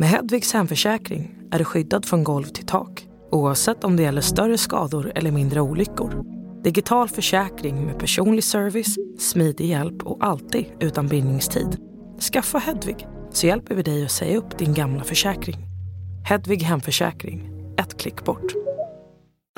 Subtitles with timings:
[0.00, 4.58] Med Hedvigs hemförsäkring är du skyddad från golv till tak oavsett om det gäller större
[4.58, 6.24] skador eller mindre olyckor.
[6.64, 11.76] Digital försäkring med personlig service, smidig hjälp och alltid utan bindningstid.
[12.32, 15.56] Skaffa Hedvig så hjälper vi dig att säga upp din gamla försäkring.
[16.28, 18.52] Hedvig hemförsäkring, ett klick bort.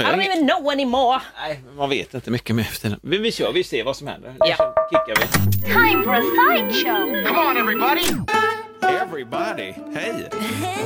[0.00, 1.20] I don't even know anymore.
[1.36, 4.34] Nej, man vet inte mycket mer efter Vi, vi kör, vi ser vad som händer.
[4.38, 4.74] Ja.
[4.90, 5.52] Kickar vi.
[5.62, 7.24] Time for a sideshow.
[7.26, 8.49] Come on, everybody!
[8.82, 10.28] Everybody, hej!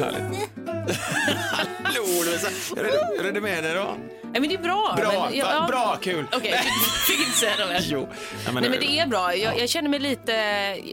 [0.00, 0.50] Härligt.
[1.82, 2.84] Hallå Lovisa, hur
[3.18, 3.96] är det- det med dig då?
[4.22, 4.94] Nej, men det är bra.
[4.96, 5.66] Bra, men, ja, va- ja.
[5.68, 6.26] bra, kul.
[6.36, 6.60] Okej,
[7.08, 7.80] fick inte säga något mer.
[7.84, 8.08] Jo.
[8.46, 9.34] Ja, Nej, men det är bra.
[9.36, 10.32] Jag, jag känner mig lite...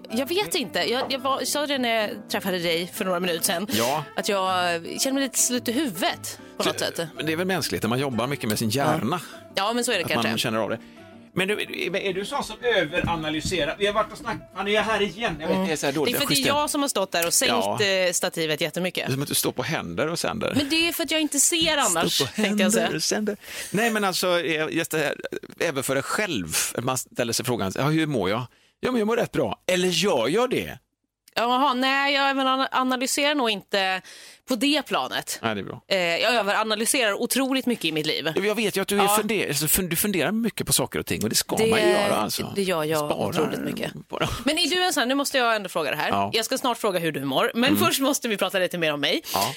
[0.09, 0.79] Jag vet inte.
[0.79, 3.67] Jag, jag var, sa det när jag träffade dig för några minuter sedan.
[3.71, 4.03] Ja.
[4.15, 6.99] Att jag känner mig lite slut i huvudet på något sätt.
[7.15, 9.19] Men det är väl mänskligt när man jobbar mycket med sin hjärna.
[9.55, 10.29] Ja, men så är det Att kanske.
[10.29, 10.77] man känner av det.
[11.33, 11.53] Men du,
[11.93, 13.75] är du sån som överanalyserar?
[13.79, 15.37] Vi har varit och snackat, han är här igen.
[15.41, 16.15] Jag vet, det är så här Det dåligt.
[16.15, 17.83] är för att det är jag som har stått där och sänkt Ja.
[17.83, 19.05] eh, stativet jättemycket.
[19.07, 20.53] Det är som att du står på händer och sänder.
[20.57, 22.83] Men det är för att jag inte ser annars, Stå på tänkte jag säga.
[22.83, 23.37] händer och sänder.
[23.71, 25.15] Nej, men alltså, eh, just det här,
[25.59, 28.45] även för dig själv, man ställer sig frågan, ja, hur mår jag?
[28.79, 29.63] Ja, men jag mår rätt bra.
[29.67, 30.77] Eller gör jag det?
[31.35, 34.01] Jaha, nej, jag analyserar nog inte
[34.47, 35.39] på det planet.
[35.41, 35.81] Nej, det är bra.
[35.87, 38.33] Eh, jag överanalyserar otroligt mycket i mitt liv.
[38.35, 39.07] Jag vet ju att du, är Ja.
[39.17, 41.87] funder, alltså, du funderar mycket på saker och ting och det ska Det- man ju
[41.89, 42.15] göra.
[42.15, 42.51] Alltså.
[42.55, 43.93] det gör jag Spara otroligt mycket.
[44.09, 44.29] Bara.
[44.45, 46.09] Men är du en sån här, nu måste jag ändå fråga det här.
[46.09, 46.29] Ja.
[46.33, 48.99] Jag ska snart fråga hur du mår, men först måste vi prata lite mer om
[49.01, 49.21] mig.
[49.33, 49.53] Ja.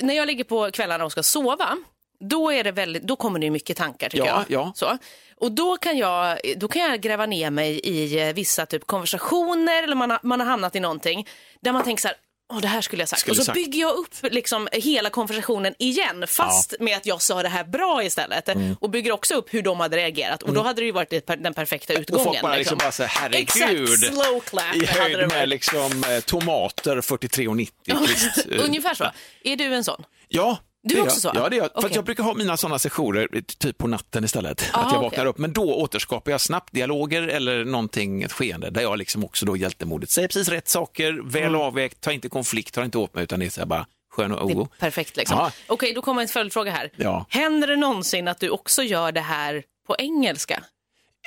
[0.00, 1.76] När jag ligger på kvällarna och ska sova,
[2.20, 4.60] då, är det väldigt, då kommer det mycket tankar tycker Ja, jag.
[4.60, 4.72] ja.
[4.74, 4.98] Så.
[5.40, 9.82] Och då kan, jag, då kan jag gräva ner mig i eh, vissa typ konversationer
[9.82, 11.28] eller man har, man har hamnat i någonting
[11.60, 12.16] där man tänker så här,
[12.52, 13.20] Åh, det här skulle jag sagt.
[13.20, 13.54] Skulle och så sagt.
[13.54, 18.02] bygger jag upp liksom hela konversationen igen, fast med att jag sa det här bra
[18.04, 18.48] istället.
[18.48, 18.76] Mm.
[18.80, 20.42] Och bygger också upp hur de hade reagerat.
[20.42, 22.24] Och då hade det ju varit den perfekta Och utgången.
[22.24, 23.42] folk bara liksom bara säger herregud.
[23.42, 25.48] Exakt, slow clap I höjd med varit.
[25.48, 28.46] liksom eh, tomater 43,90 kvist.
[28.52, 29.04] Eh, Ungefär så.
[29.44, 30.04] Är du en sån?
[30.28, 30.58] Ja.
[30.82, 31.30] Du är också så?
[31.34, 31.66] Ja, det är jag.
[31.72, 31.88] För Okej.
[31.90, 34.70] att jag brukar ha mina sådana sessioner typ på natten istället.
[34.72, 35.38] Ah, att jag vaknar upp.
[35.38, 39.56] Men då återskapar jag snabbt dialoger eller någonting, ett skeende där jag liksom också då
[39.56, 41.60] hjältemodigt säger precis rätt saker, väl Mm.
[41.60, 44.32] avvägt, tar inte konflikt, tar inte åt mig utan det är så här bara skön
[44.32, 44.62] och oro.
[44.62, 45.36] är perfekt liksom.
[45.38, 45.52] Ja.
[45.66, 46.90] Okej, då kommer en följdfråga här.
[46.96, 47.26] Ja.
[47.28, 50.62] Händer det någonsin att du också gör det här på engelska?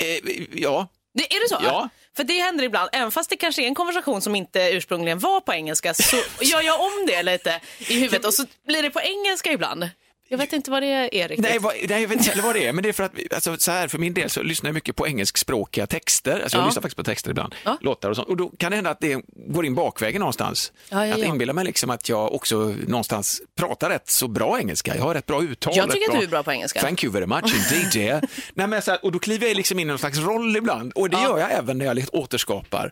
[0.02, 1.62] Eh, ja, Det, är det så?
[1.64, 1.90] Ja.
[2.16, 5.42] För det händer ibland, även fast det kanske är en konversation som inte ursprungligen var
[5.42, 9.02] på engelska, så gör jag om det lite i huvudet och så blir det på
[9.02, 9.90] engelska ibland.
[10.32, 11.40] Jag vet inte vad det är riktigt.
[11.50, 13.12] Nej, vad, nej, jag vet inte heller vad det är, men det är för att
[13.34, 16.40] alltså, så här, för min del så lyssnar jag mycket på engelskspråkiga texter.
[16.40, 16.66] Alltså, Jag Ja.
[16.68, 17.78] lyssnar faktiskt på texter ibland, Ja.
[17.82, 18.28] låtar och sånt.
[18.28, 20.72] Och då kan det hända att det går in bakvägen någonstans.
[20.90, 24.96] Ja, ja, Att inbilla mig liksom att jag också någonstans pratar rätt så bra engelska.
[24.96, 25.74] Jag har rätt bra uttal.
[25.76, 26.82] Jag tycker att du är bra på engelska.
[26.82, 27.44] Thank you very much
[27.74, 28.22] indeed dear.
[28.54, 30.92] nej, men så här, och då kliver jag liksom in i någon slags roll ibland.
[30.96, 32.92] Och det gör jag även när jag liksom återskapar.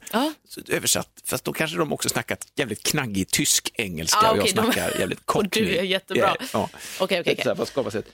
[0.68, 5.20] Översatt, fast då kanske de också snackat jävligt knaggig tysk-engelska Ah, och jag snackar jävligt
[5.26, 5.66] Och cockney.
[5.66, 6.36] du är jättebra.
[6.40, 6.70] Ja, ja.
[7.00, 8.08] Okej, okej, Lite så här, för att skapa sig så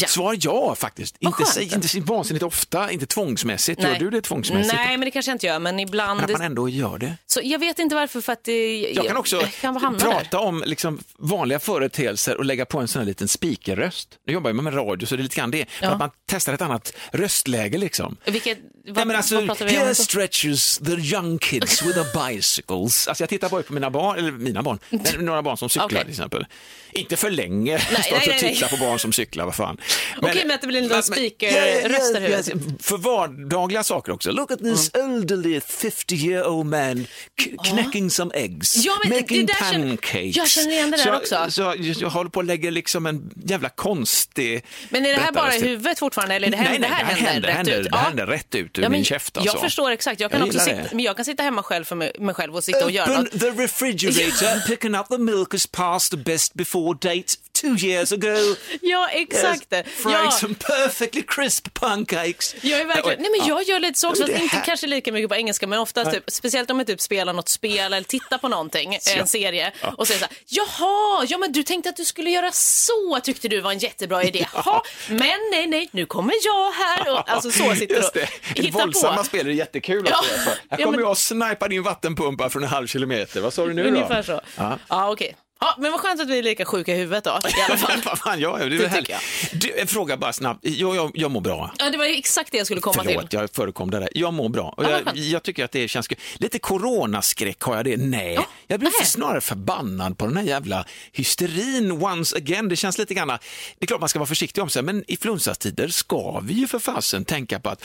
[0.00, 0.08] Ja.
[0.08, 1.16] Svar ja faktiskt.
[1.20, 3.82] Vad Inte, inte vansinnigt ofta, inte tvångsmässigt.
[3.82, 3.98] Gör Nej.
[3.98, 4.74] du det tvångsmässigt?
[4.74, 6.20] Nej, men det kanske jag inte gör, men ibland...
[6.20, 7.14] Men att man ändå gör det.
[7.26, 10.44] Så jag vet inte varför, för att det, Jag kan också kan hamna prata där.
[10.46, 14.18] om liksom vanliga företeelser och lägga på en sån här liten speakerröst.
[14.26, 15.66] Nu jobbar jag med radio så det är lite grann det.
[15.82, 15.90] Ja.
[15.90, 18.16] att man testar ett annat röstläge liksom.
[18.24, 18.58] Vilket,
[18.88, 19.82] vad, Nej, men alltså, vad pratar vi om?
[19.82, 23.08] here stretches the young kids with the bicycles.
[23.08, 24.78] Alltså jag tittar bara på mina barn, eller mina barn,
[25.18, 26.00] några barn som cyklar Okej.
[26.00, 26.46] till exempel.
[26.92, 29.76] Inte för länge, stå nej, och titta på barn som cyklar, vad fan.
[30.22, 32.48] Okej, men att det blir en liten men- speakerröst där i ja, huvudet.
[32.48, 34.32] ja, För vardagliga saker också.
[34.32, 35.10] Look at this Mm.
[35.16, 37.06] elderly 50 year old man
[37.44, 40.36] k- knacking some eggs, Ja, men det making där känner- pancakes.
[40.36, 41.50] jag känner igen det där så, också.
[41.50, 45.32] Så jag, jag håller på att lägga liksom en jävla konstig Men är det här
[45.32, 47.84] bara i huvudet fortfarande eller det här, Nej, nej, det här, händer, rätt händer, ut?
[47.84, 47.98] det Ja.
[47.98, 49.36] händer rätt ut ur Ja, men min käft.
[49.36, 49.56] Alltså.
[49.56, 50.20] Jag förstår exakt.
[50.20, 50.88] Jag kan, Jag också sitta, det.
[50.92, 53.24] men jag kan sitta hemma själv för mig, mig själv och sitta och göra Open
[53.24, 53.40] något.
[53.40, 58.56] the refrigerator, picking up the milk has passed the best before date two years ago.
[58.80, 59.72] Ja, exakt.
[59.72, 62.54] Yes, Frying Ja, some perfectly crisp pancakes.
[62.60, 65.12] jag är verkligen, nej men jag gör lite så också, Ja, fast inte kanske lika
[65.12, 68.38] mycket på engelska, men ofta typ, speciellt om jag typ spelar något spel eller tittar
[68.38, 72.04] på någonting, en serie och säger så här, jaha, ja men du tänkte att du
[72.04, 76.34] skulle göra så, tyckte du var en jättebra idé, jaha, men nej, nej, nu kommer
[76.44, 79.24] jag här och alltså så sitter och hittar våldsamma på.
[79.24, 80.16] spel är jättekul Ja.
[80.16, 80.32] Alltså.
[80.50, 83.40] Här Ja, kommer men- jag och snipar din vattenpumpa från en halv kilometer.
[83.40, 83.88] Vad sa du nu då?
[83.88, 84.40] Ungefär så.
[84.56, 84.78] Ja.
[84.88, 85.36] Ja, okej.
[85.60, 88.00] Ja, men vad skönt att vi är lika sjuka i huvudet då, i alla fall.
[88.04, 89.78] Vad fan, ja, det är Det tycker härligt.
[89.78, 90.60] Du, fråga bara snabbt.
[90.62, 91.74] Jag, jag, jag mår bra.
[91.78, 93.38] Ja, det var exakt det jag skulle komma Förlåt, till.
[93.40, 94.08] jag förekom det där.
[94.14, 94.74] Jag mår bra.
[94.76, 96.08] Och jag, jag tycker att det känns.
[96.34, 97.96] Lite coronaskräck har jag det?
[97.96, 98.34] Nej.
[98.34, 99.06] Ja, Jag blir nej.
[99.06, 102.68] snarare förbannad på den här jävla hysterin once again.
[102.68, 103.38] Det känns lite grann, det
[103.80, 106.78] är klart man ska vara försiktig om sig, men i flunsastider ska vi ju för
[106.78, 107.84] fasen tänka på att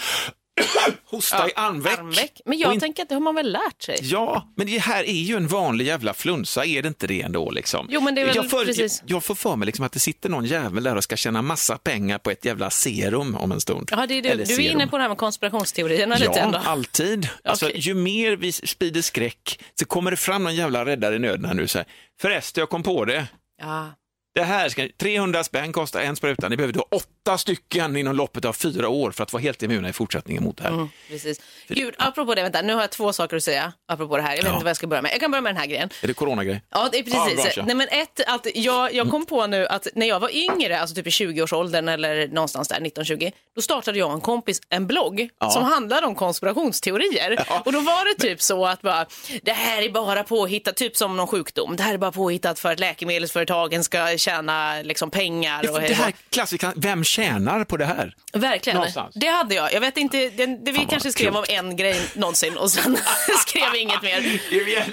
[1.06, 2.00] Hosta i armveck.
[2.00, 2.42] Armveck.
[2.46, 3.98] Men jag in- tänker att det har man väl lärt sig.
[4.02, 7.52] Ja, men det här är ju en vanlig jävla flunsa, är det inte det ändå?
[7.52, 7.88] Liksom?
[7.90, 9.04] Jo, men det är väl jag, får, precis.
[9.06, 11.42] jag, jag får för mig liksom att det sitter någon jävel där och ska tjäna
[11.42, 13.90] massa pengar på ett jävla serum om en stund.
[13.92, 14.30] Ja, det är du.
[14.30, 14.72] Eller du är serum.
[14.72, 16.58] inne på det här med konspirationsteorierna lite Ja, ändå.
[16.66, 17.30] alltid.
[17.44, 17.80] Alltså, Okej.
[17.80, 21.54] Ju mer vi sprider skräck så kommer det fram någon jävla räddare i nöden här
[21.54, 21.68] nu.
[21.68, 21.88] Så här,
[22.22, 23.28] Förresten, jag kom på det.
[23.62, 23.94] Ja.
[24.36, 26.50] Det här ska, 300 spänn kostar en spruta.
[26.50, 29.90] Ni behöver då åtta stycken inom loppet av fyra år för att vara helt immuna
[29.90, 30.70] i fortsättningen mot det här.
[30.72, 31.42] Mm, precis.
[31.68, 34.30] Gud, apropå det, vänta, nu har jag två saker att säga apropå det här.
[34.30, 34.54] Jag vet Ja.
[34.54, 35.12] inte vad jag ska börja med.
[35.14, 35.90] Jag kan börja med den här grejen.
[36.02, 36.62] Är det coronagrej?
[36.70, 37.44] Ja, det är Ja, precis.
[37.44, 37.64] bra, tja.
[37.66, 40.96] Nej, men ett, att jag, jag kom på nu att när jag var yngre, alltså
[40.96, 45.30] typ i 20-årsåldern eller någonstans där, 1920, då startade jag och en kompis en blogg
[45.54, 47.46] som handlade om konspirationsteorier.
[47.66, 49.06] Och då var det typ så att bara,
[49.42, 52.72] det här är bara påhittat, typ som någon sjukdom, det här är bara påhittat för
[52.72, 55.72] att läkemedelsföretagen ska tjäna liksom, pengar.
[55.72, 58.16] Och, Det här klassiska, vem tjänar på det här?
[58.34, 58.76] Verkligen.
[58.76, 59.16] Någonstans.
[59.16, 59.74] Det hade jag.
[59.74, 61.50] Jag vet inte, det, det vi kanske skrev om klokt.
[61.50, 62.98] en grej någonsin och sen
[63.48, 64.40] skrev vi inget mer.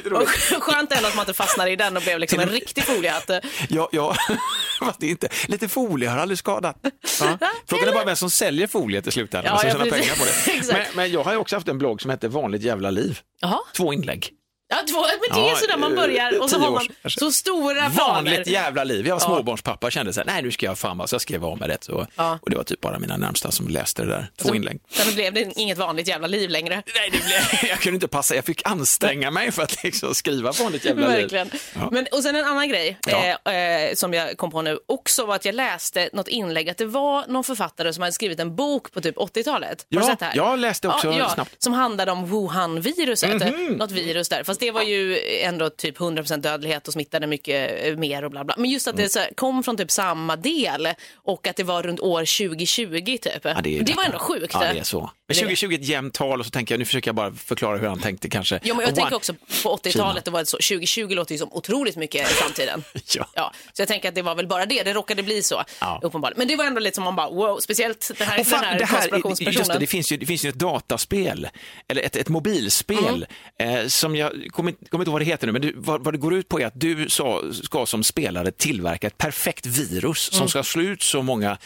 [0.04, 0.28] Det Och
[0.62, 3.30] skönt ändå att man inte fastnade i den och blev liksom en riktig foliehatt.
[3.68, 4.16] Ja, ja.
[4.78, 5.28] fast det är inte.
[5.46, 6.76] Lite folie har aldrig skadat.
[7.20, 7.38] Ja.
[7.66, 10.72] Frågan är bara vem som säljer folie till slutändan Ja, och ja, pengar på det.
[10.72, 13.18] Men, men jag har ju också haft en blogg som heter Vanligt jävla liv.
[13.40, 13.58] Jaha.
[13.76, 14.30] Två inlägg.
[14.72, 15.00] Ja, två,
[15.30, 17.20] men det är sådär man eh, börjar och så har man års kanske.
[17.20, 18.14] så stora planer.
[18.14, 19.06] Vanligt jävla liv.
[19.06, 21.20] Jag var småbarnspappa och kände så här, nej nu ska jag fan vara, så jag
[21.20, 21.84] skrev av med det.
[21.84, 22.38] Så, Ja.
[22.42, 24.30] Och det var typ bara mina närmsta som läste det där.
[24.36, 24.80] Två Så- inlägg.
[24.90, 26.82] Sen blev det inget vanligt jävla liv längre.
[26.94, 30.52] Nej, det blev, jag kunde inte passa, jag fick anstränga mig för att liksom skriva
[30.52, 31.16] vanligt jävla liv.
[31.20, 31.50] Verkligen.
[31.74, 31.88] Ja.
[31.92, 33.36] Men, och sen en annan grej Ja.
[33.52, 36.78] eh, eh, som jag kom på nu också var att jag läste något inlägg att
[36.78, 39.86] det var någon författare som hade skrivit en bok på typ 80-talet.
[39.94, 41.62] Har Ja, jag läste också snabbt.
[41.62, 44.44] Som handlade om Wuhan-viruset, något virus där.
[44.44, 48.44] Fast det var ju ändå typ 100% dödlighet och smittade mycket eh, mer och bla
[48.44, 48.54] bla.
[48.58, 51.82] Men just att det så här, kom från typ samma del och att det var
[51.82, 53.44] runt år 2020 typ.
[53.44, 54.50] Ja, det, är var ändå sjukt.
[54.54, 55.10] Ja, det är så.
[55.28, 57.78] Men 2020 är ett jämnt tal och så tänker jag, nu försöker jag bara förklara
[57.78, 58.60] hur han tänkte kanske.
[58.62, 61.38] Ja, men jag Och tänker one- också på 80-talet, det var så, 2020 låter ju
[61.38, 62.84] som otroligt mycket i framtiden.
[63.16, 63.26] Ja.
[63.34, 66.00] Ja, så jag tänker att det var väl bara det, det råkade bli så Ja.
[66.02, 66.38] uppenbarligen.
[66.38, 68.78] Men det var ändå lite som man bara, wow, speciellt den här, fan, den här
[68.78, 69.58] det, här, konspirationspersonen.
[69.58, 71.48] just det, det, finns ju, det finns ju ett dataspel,
[71.88, 73.26] eller ett, ett mobilspel,
[73.60, 73.78] Mm.
[73.80, 76.04] eh, som jag kommer inte kommer inte ihåg vad det heter nu, men du, vad,
[76.04, 79.66] vad det går ut på är att du sa, ska som spelare tillverka ett perfekt
[79.66, 80.38] virus Mm.
[80.38, 81.58] som ska slå ut så många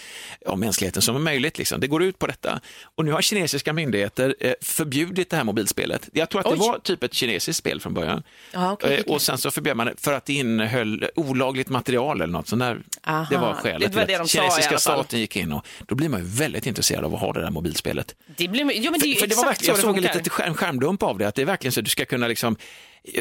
[0.46, 1.58] av mänskligheten som möjligt.
[1.58, 1.80] Liksom.
[1.80, 2.60] Det går ut på detta.
[2.94, 6.08] Och nu har kinesiska myndigheter eh, förbjudit det här mobilspelet.
[6.12, 6.58] Jag tror att det Oj.
[6.58, 8.22] var typ ett kinesiskt spel från början.
[8.52, 9.12] Ja, okej, Eh.
[9.14, 12.60] Och sen så förbjöd man det för att det innehöll olagligt material eller något sånt
[12.62, 12.78] där.
[13.06, 16.08] Aha, det var skälet det var det de kinesiska staten gick in och då blir
[16.08, 18.14] man ju väldigt intresserad av att ha det där mobilspelet.
[18.36, 20.02] Det blir, jo, men det är ju För det var verkligen, jag det såg en
[20.02, 22.28] liten skär- en skärmdump av det, att det är verkligen så att du ska kunna
[22.28, 22.56] liksom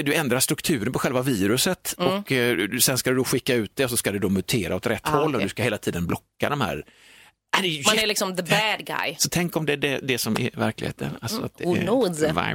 [0.03, 3.83] du ändrar strukturen på själva viruset och eh, sen ska du då skicka ut det
[3.83, 5.19] och så ska det då mutera åt rätt Mm.
[5.19, 5.45] Ah, håll och okej.
[5.45, 6.85] du ska hela tiden blocka de här.
[7.61, 9.15] Det är Man är liksom the bad guy.
[9.17, 11.09] Så tänk om det är det, det som är verkligheten.
[11.21, 11.69] Alltså att det är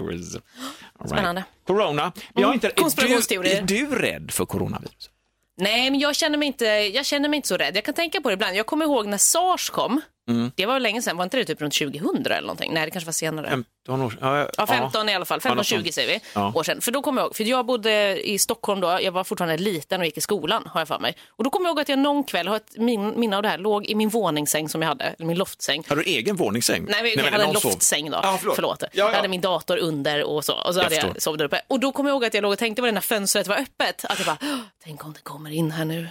[0.00, 0.34] virus.
[0.34, 1.10] Right.
[1.10, 1.44] Spännande.
[1.66, 2.12] Corona.
[2.34, 5.10] Jag är inte, är, du, är du rädd för coronavirus?
[5.56, 7.76] Nej, men jag känner, mig inte, jag känner mig inte så rädd.
[7.76, 8.56] Jag kan tänka på det ibland.
[8.56, 10.00] Jag kommer ihåg när SARS kom.
[10.28, 10.50] Mm.
[10.54, 12.74] Det var länge sedan, var inte det typ runt 2000 eller någonting?
[12.74, 13.48] Nej, det kanske var senare.
[13.86, 15.40] 15 år ja, Ja, 15 i alla fall.
[15.44, 15.94] Ja, något 15-20 sånt.
[15.94, 16.20] säger vi.
[16.34, 16.52] Ja.
[16.54, 16.80] År sedan.
[16.80, 20.00] För då kommer jag ihåg, för jag bodde i Stockholm då, jag var fortfarande liten
[20.00, 21.16] och gick i skolan har jag för mig.
[21.28, 23.48] Och då kommer jag ihåg att jag någon kväll, har ett min, minne av det
[23.48, 25.84] här, låg i min våningssäng som jag hade, eller min loftsäng.
[25.88, 26.86] Har du egen våningssäng?
[26.88, 28.20] Nej, men jag hade en sov- loftsäng då.
[28.22, 28.54] Ja, förlåt.
[28.56, 28.82] förlåt.
[28.82, 29.08] Ja, ja.
[29.08, 30.52] Jag hade min dator under och så.
[30.54, 31.10] Och så Jag hade förstår.
[31.14, 31.60] jag sovit där uppe.
[31.68, 33.56] Och då kommer jag ihåg att jag låg och tänkte på det när fönstret var
[33.56, 34.04] öppet.
[34.04, 36.08] Att jag bara, "Åh, tänk om det kommer in här nu.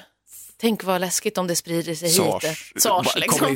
[0.60, 2.44] Tänk vad läskigt om det sprider sig Sars.
[2.44, 2.58] hit.
[2.82, 3.56] Sars liksom.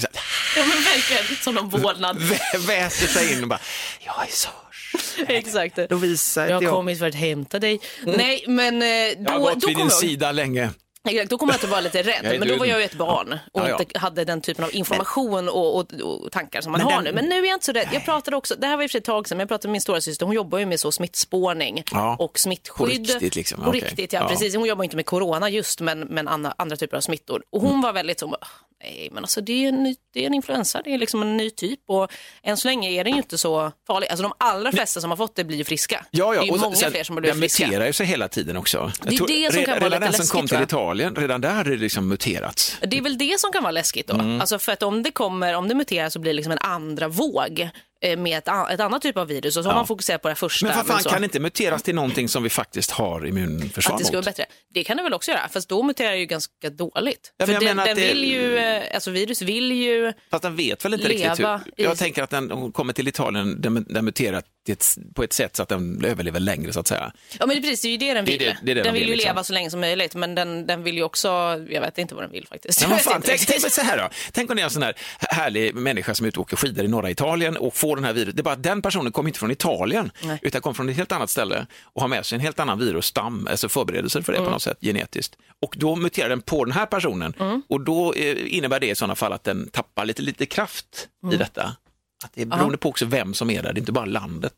[0.53, 2.17] Så Ja men verkligen, som någon vålnad.
[2.21, 3.59] Vä- väser sig in och bara,
[4.05, 5.15] jag är Sars.
[5.27, 5.79] Exakt.
[5.89, 6.73] Då visar Jag har jag.
[6.73, 7.79] kommit för att hämta dig.
[8.05, 10.69] Nej, men eh, Jag har då, gått då vid din jag sida länge.
[11.09, 13.33] Exakt, då kommer jag att vara lite rädd, men då var jag ju ett barn
[13.53, 13.79] och Ja, ja.
[13.81, 17.03] inte hade den typen av information och, och, och tankar som man Men har den-
[17.03, 17.11] nu.
[17.21, 17.87] Men nu är jag inte så rädd.
[17.93, 19.47] Jag pratade också, det här var i och för sig ett tag sedan, men jag
[19.49, 20.25] pratade med min stora syster.
[20.25, 22.15] hon jobbar ju med så smittspårning Ja.
[22.19, 22.77] och smittskydd.
[22.77, 23.81] På riktigt liksom, På okej.
[23.81, 24.27] riktigt, ja, Ja.
[24.27, 24.55] precis.
[24.55, 27.43] Hon jobbar inte med corona just, men, men andra, andra typer av smittor.
[27.51, 27.71] Och Mm.
[27.71, 28.35] hon var väldigt så,
[28.83, 31.37] nej men alltså det är, en ny, det är en influensa, det är liksom en
[31.37, 32.11] ny typ och
[32.43, 34.07] än så länge är den ju inte så farlig.
[34.07, 36.05] Alltså de allra flesta som har fått det blir ju friska.
[36.11, 36.41] Ja, ja.
[36.41, 37.65] Det är och många sen- fler som har blivit Den friska.
[37.67, 38.91] muterar ju sig hela tiden också.
[39.01, 40.61] Det är tror- det som kan vara redan lite den som läskigt, kom till.
[40.63, 42.77] Italien, redan där hade det liksom muterats.
[42.81, 44.13] Det är väl det som kan vara läskigt då.
[44.13, 44.41] Mm.
[44.41, 47.07] Alltså för att om det kommer, om det muterar så blir det liksom en andra
[47.07, 47.69] våg
[48.17, 50.65] med ett, ett annat typ av virus och så har man fokuserat på det första.
[50.65, 53.99] Men vad fan kan det inte muteras till någonting som vi faktiskt har immunförsvar att
[53.99, 54.45] det ska vara bättre.
[54.73, 57.33] Det kan det väl också göra, fast då muterar det ju ganska dåligt.
[57.37, 60.85] Ja, för den, den det- vill ju, eh, alltså virus vill ju, Fast den vet
[60.85, 61.73] väl inte leva riktigt hur...
[61.77, 65.33] i- Jag tänker att den hon kommer till Italien, den, den muterar ett, på ett
[65.33, 67.11] sätt så att den överlever längre så att säga.
[67.39, 68.39] Ja men det precis, det är ju det den vill.
[68.39, 69.27] det- det det den de vill ju liksom.
[69.29, 71.27] leva så länge som möjligt men den, den vill ju också,
[71.69, 72.87] jag vet inte vad den vill faktiskt.
[72.89, 74.09] Men fan, tänk, tänk så här då.
[74.31, 76.85] Tänk om det är en sån här härlig människa som är ute och åker skidor
[76.85, 78.35] i norra Italien och får den här viruset.
[78.35, 80.39] Det är bara att den personen kommer inte från Italien Nej.
[80.41, 83.47] utan kommer från ett helt annat ställe och har med sig en helt annan virusstam,
[83.51, 84.47] alltså förberedelser för det Mm.
[84.47, 85.35] på något sätt genetiskt.
[85.61, 87.61] Och då muterar den på den här personen Mm.
[87.69, 91.35] och då eh, innebär det i sådana fall att den tappar lite, lite kraft Mm.
[91.35, 91.75] i detta.
[92.23, 94.53] Att det beroende på också vem som är där, det är inte bara landet.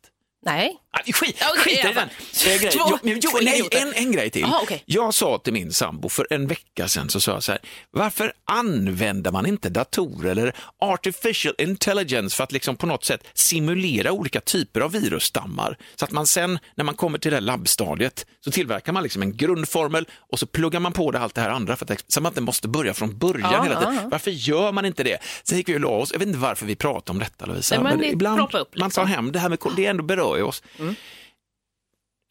[0.45, 0.77] Nej.
[0.95, 2.69] Ah, Skit, okej, skit i den eh.
[2.71, 4.43] Två- Jo, men, jo, nej, en, en grej till.
[4.43, 4.83] Aha, okej.
[4.85, 8.33] Jag sa till min sambo för en vecka sedan så sa jag så här, varför
[8.45, 14.41] använder man inte datorer eller artificial intelligence för att liksom på något sätt simulera olika
[14.41, 18.51] typer av virusstammar så att man sen när man kommer till det här labbstadiet så
[18.51, 21.75] tillverkar man liksom en grundformel och så pluggar man på det allt det här andra
[21.75, 23.95] för att, så att man inte måste börja från början Ja, hela tiden.
[23.95, 24.09] ja.
[24.11, 25.17] Varför gör man inte det?
[25.43, 27.75] Sen gick vi och la oss, jag vet inte varför vi pratar om detta Lovisa,
[27.75, 29.07] Nej, men det ibland upp, man tar liksom.
[29.07, 30.63] hem det här med, det ändå berör ju oss.
[30.83, 30.95] Mm.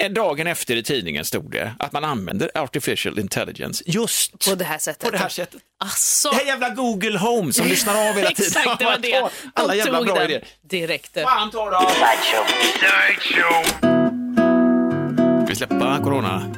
[0.03, 4.65] En Dagen efter i tidningen stod det att man använder artificial intelligence just På det
[4.65, 5.05] här sättet.
[5.05, 5.61] på det här sättet.
[5.85, 6.31] Asså.
[6.31, 8.53] Det här jävla Google Home som lyssnar av hela tiden.
[8.63, 9.29] Exakt, det var det.
[9.55, 10.45] Alla jävla tog bra idéer.
[10.63, 11.19] direkt.
[11.23, 11.93] Fan ta det av!
[15.49, 16.55] Vi släppa corona?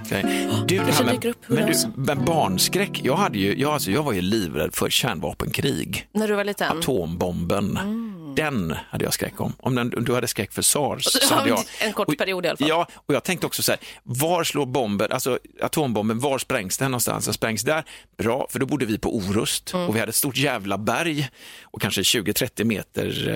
[0.67, 3.01] Du, det här med, men du, med barnskräck.
[3.05, 6.09] Jag, hade ju, jag, alltså, jag var ju livrädd för kärnvapenkrig.
[6.13, 6.79] När du var liten?
[6.79, 7.77] Atombomben.
[7.77, 8.03] Mm.
[8.37, 9.53] Den hade jag skräck om.
[9.59, 11.64] Om, den, om du hade skräck för SARS så Ja, hade jag...
[11.81, 12.69] en kort period i alla fall.
[12.69, 16.91] Ja, och jag tänkte också så här, var slår bomben, alltså atombomben, var sprängs den
[16.91, 17.25] någonstans?
[17.25, 17.85] Den sprängs där,
[18.19, 19.88] bra, för då bodde vi på Orust Mm.
[19.88, 21.29] och vi hade ett stort jävla berg
[21.62, 23.29] och kanske 20-30 meter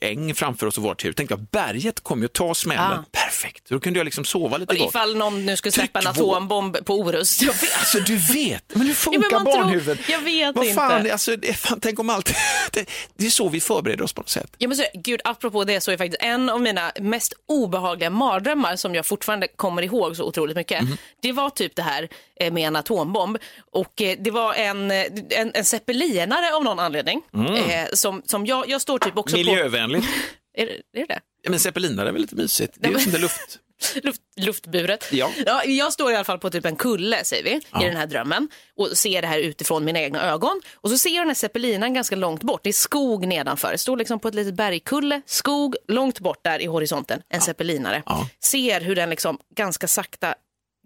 [0.00, 1.16] eh, äng framför oss och vårt hus.
[1.16, 2.82] Tänkte jag, berget kommer ju att ta smällen.
[2.98, 3.04] Ah.
[3.12, 4.88] Perfekt, då kunde jag liksom sova lite Och gott.
[4.88, 7.42] ifall någon nu skulle släppa en atombomb på Orust.
[7.42, 7.78] Jag vet.
[7.78, 9.98] Alltså du vet, men hur Ja, funkar men man tror- barnhuvud?
[10.08, 11.12] jag vet Vad fan, inte.
[11.12, 12.26] Alltså, det, fan, tänk om allt,
[12.72, 14.50] det, det är så vi förbereder oss på något sätt.
[14.58, 18.76] Jag måste säga, gud, apropå det så är faktiskt en av mina mest obehagliga mardrömmar
[18.76, 20.82] som jag fortfarande kommer ihåg så otroligt mycket.
[20.82, 20.96] Mhm.
[21.22, 22.08] Det var typ det här
[22.40, 23.38] eh, med en atombomb
[23.72, 27.22] och eh, det var en, eh, en, en zeppelinare av någon anledning.
[27.34, 27.86] Mm.
[27.92, 30.04] Som, som jag, jag står typ också Miljövänligt.
[30.04, 30.10] på...
[30.56, 31.20] Är, det- är det det?
[31.42, 32.74] Ja, men zeppelinare är väl lite mysigt?
[32.80, 33.58] Det är ju men- luft.
[34.02, 35.08] Luft, luftburet.
[35.12, 35.30] Ja.
[35.64, 37.50] jag står i alla fall på typ en kulle, säger vi,
[37.84, 40.60] i den här drömmen och ser det här utifrån mina egna ögon.
[40.74, 42.60] Och så ser jag den här zeppelinaren ganska långt bort.
[42.62, 43.70] Det är skog nedanför.
[43.70, 48.02] Jag står liksom på ett litet bergkulle, skog, långt bort där i horisonten, en zeppelinare.
[48.06, 48.28] Ja.
[48.40, 50.34] Ser hur den liksom ganska sakta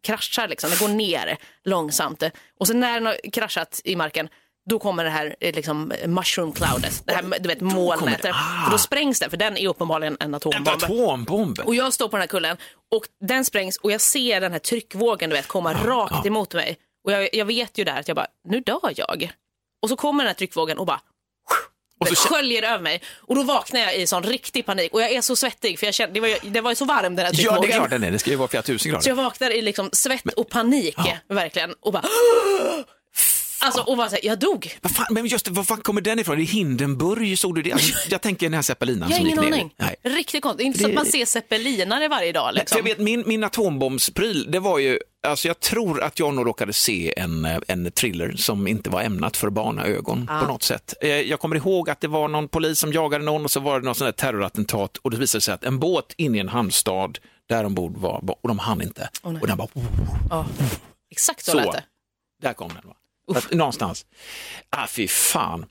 [0.03, 0.71] kraschar, liksom.
[0.71, 2.23] den går ner långsamt.
[2.61, 4.29] Och sen när den har kraschat i marken,
[4.69, 8.23] då kommer det här eh, liksom, mushroom cloudet, det här du vet, molnet.
[8.23, 8.31] det.
[8.31, 8.65] Ah.
[8.65, 10.69] För då sprängs den, för den är uppenbarligen en En atombomb.
[10.69, 11.59] atombomb.
[11.61, 12.57] Och jag står på den här kullen
[12.95, 16.77] och den sprängs och jag ser den här tryckvågen du vet, komma rakt emot mig.
[17.05, 19.31] Och jag, jag vet ju där att jag bara, nu dör jag.
[19.83, 21.01] Och så kommer den här tryckvågen och bara
[22.01, 23.03] Och så sköljer över mig.
[23.17, 25.95] Och då vaknar jag i sån riktig panik och jag är så svettig för jag
[25.95, 27.63] kände, det, var, ju- det var ju så varm den här Ja, tryckvågen.
[27.63, 28.11] det är klart den är.
[28.11, 29.03] Det ska ju vara flera tusen grader.
[29.03, 30.97] Så jag vaknar i liksom svett och panik
[31.29, 32.05] verkligen och bara
[33.61, 34.73] Alltså och bara så här, jag dog.
[34.83, 36.37] Vad fan, men just det, var fan kommer den ifrån?
[36.37, 37.73] Det är Hindenburg, såg du det?
[37.73, 39.59] Alltså, jag tänker den här zeppelinaren Jag har som gick ingen ner.
[39.59, 39.75] aning.
[39.77, 39.97] Nej.
[40.17, 40.67] Riktigt konstigt.
[40.67, 42.77] Inte så att man ser zeppelinare varje dag För liksom.
[42.79, 46.73] jag vet, min, min atombombspryl, det var ju, alltså jag tror att jag nog råkade
[46.73, 50.95] se en, eh, en thriller som inte var ämnat för barnaögon på något sätt.
[51.01, 53.81] Eh, Jag kommer ihåg att det var någon polis som jagade någon och så var
[53.81, 56.49] det någon sån där terrorattentat och det visade sig att en båt inne i en
[56.49, 59.09] hamnstad där ombord var, och de hann inte.
[59.23, 59.69] och den bara.
[61.11, 61.57] Exakt så, Så.
[61.57, 61.83] lät det.
[62.43, 62.83] där kom den.
[62.89, 62.95] Va?
[63.37, 64.07] Att, någonstans.
[64.71, 65.67] Ah, fy fan.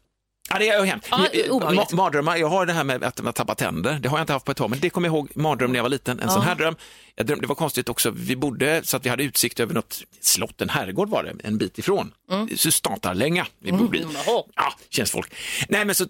[0.50, 1.08] Ja, det är hemskt.
[1.12, 1.82] Jag- obehagligt.
[1.92, 4.00] ma- Mardrömmar, jag har det här med att man tappar tänder.
[4.02, 5.78] Det har jag inte haft på ett tag, men det kommer jag ihåg mardröm när
[5.78, 6.20] jag var liten.
[6.20, 6.76] En sån här dröm.
[7.16, 10.02] Jag drömde, det var konstigt också, vi bodde så att vi hade utsikt över något
[10.22, 12.12] slott, en herrgård var det, en bit ifrån.
[12.32, 12.58] Mm.
[12.58, 14.02] Statarlänga vi bodde i.
[14.26, 14.44] Jaha.
[14.56, 15.34] Ja, känns folk.
[15.70, 16.06] Nej, men så,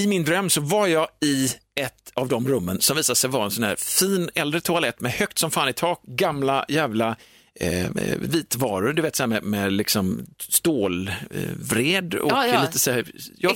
[0.00, 1.48] i min dröm så var jag i
[1.80, 5.12] ett av de rummen som visade sig vara en sån här fin äldre toalett med
[5.12, 7.16] högt som fan i tak, gamla jävla
[7.60, 12.62] eh, vitvaror, du vet så här med, med liksom stålvred och Ja, ja.
[12.62, 13.04] lite så här.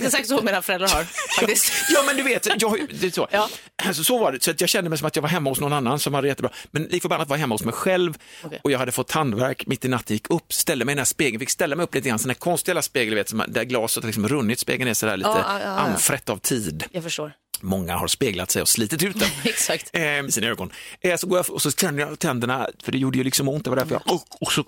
[0.00, 1.04] Exakt så mina föräldrar har
[1.40, 1.72] faktiskt.
[1.94, 3.28] Ja men du vet, jag, det är så.
[3.30, 3.48] Ja.
[3.84, 5.60] Alltså, så var det, så att jag kände mig som att jag var hemma hos
[5.60, 6.52] någon annan som hade jättebra.
[6.70, 8.60] Men lik förbannat var jag hemma hos mig själv Okej.
[8.64, 11.04] och jag hade fått tandvärk mitt i natten, gick upp, ställde mig i den här
[11.04, 13.64] spegeln, fick ställa mig upp lite grann, sån här konstig jävla spegel, vet, som, där
[13.64, 15.70] glaset har liksom runnit, spegeln är sådär lite Ja, ja, ja, ja.
[15.70, 16.84] anfrätt av tid.
[16.90, 17.32] Jag förstår.
[17.62, 19.28] Många har speglat sig och slitit ut den.
[19.44, 19.90] Exakt.
[19.92, 20.70] Eh, med sina ögon.
[21.00, 23.64] Eh, så går jag och så tänder jag tänderna, för det gjorde ju liksom ont,
[23.64, 24.64] det var därför jag, och, och så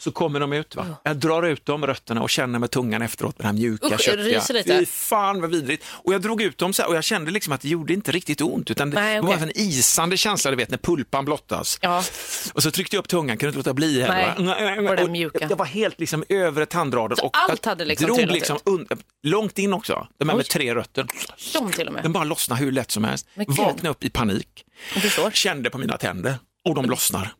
[0.00, 0.76] Så kommer de ut.
[0.76, 0.86] Va?
[1.02, 4.00] Jag drar ut dem, rötterna, och känner med tungan efteråt med det här mjuka Usch,
[4.00, 4.78] köttiga.
[4.78, 5.84] Fy fan vad vidrigt.
[5.90, 8.12] Och jag drog ut dem så här, och jag kände liksom att det gjorde inte
[8.12, 9.36] riktigt ont, utan det Nej, var okej.
[9.36, 11.78] bara en isande känsla, du vet, när pulpan blottas.
[11.82, 12.04] Ja.
[12.52, 14.34] Och så tryckte jag upp tungan, kunde inte låta bli heller.
[14.38, 14.94] Nej, va?
[14.94, 15.46] den Och mjuka.
[15.50, 17.16] Jag var helt liksom över tandraden.
[17.16, 18.62] Så och allt hade liksom drog liksom ut?
[18.64, 21.06] un- långt in också, de här med tre rötter.
[21.54, 22.02] De till och med.
[22.02, 23.26] Den bara lossnade hur lätt som helst.
[23.34, 24.64] Vaknade upp i panik.
[25.32, 26.34] Kände på mina tänder
[26.68, 27.32] och de lossnar.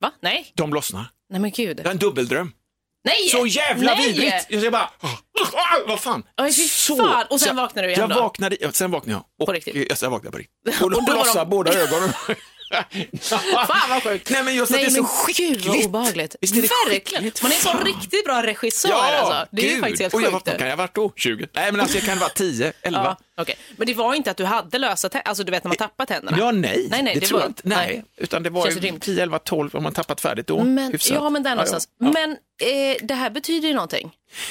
[0.00, 0.12] Va?
[0.22, 0.52] Nej?
[0.54, 1.10] De lossnar.
[1.30, 1.76] Nej men gud.
[1.76, 2.52] Det är en dubbeldröm.
[3.04, 3.28] Nej!
[3.28, 4.12] Så jävla Nej!
[4.12, 4.46] vidrigt!
[4.48, 5.08] Jag bara, ah,
[5.52, 6.22] ah, vad fan.
[6.40, 7.26] Oj, fy fan.
[7.30, 8.22] Och sen Så jag- vaknade du igen jag då?
[8.22, 9.24] Vaknade, sen vaknade jag.
[9.40, 9.86] Och, På riktigt?
[9.90, 10.82] Ja, sen vaknade jag på riktigt.
[10.82, 12.12] Och Och var lossade de- båda ögonen.
[13.20, 14.30] Fan vad sjukt.
[14.30, 15.62] Nej men just att Nej, det är så skickligt.
[15.62, 16.36] Gud vad obehagligt.
[16.40, 17.22] Visst är det Verkligen.
[17.22, 17.42] skickligt?
[17.42, 19.46] Man är en sån riktigt bra regissör Ja, alltså.
[19.50, 19.80] Det är ju gud.
[19.80, 20.46] faktiskt helt Och jag, sjukt.
[20.48, 21.12] vad kan jag ha varit då?
[21.16, 21.48] 20?
[21.52, 23.16] Nej men alltså jag kan vara 10, 11.
[23.36, 23.56] Ja, okej.
[23.76, 26.04] Men det var inte att du hade lösa tänder, alltså du vet när man tappar
[26.06, 26.38] tänderna?
[26.38, 27.62] Ja, nej, Nej, nej, det, det tror var- jag inte.
[27.64, 28.04] Nej, nej.
[28.16, 29.02] utan det var ju rimligt.
[29.02, 30.64] 10, 11, 12 om man tappat färdigt då.
[30.64, 31.14] Men, Hyfsat.
[31.14, 31.88] ja, men där någonstans.
[32.00, 32.12] Ja, ja.
[32.12, 34.10] Men eh, det här betyder ju någonting.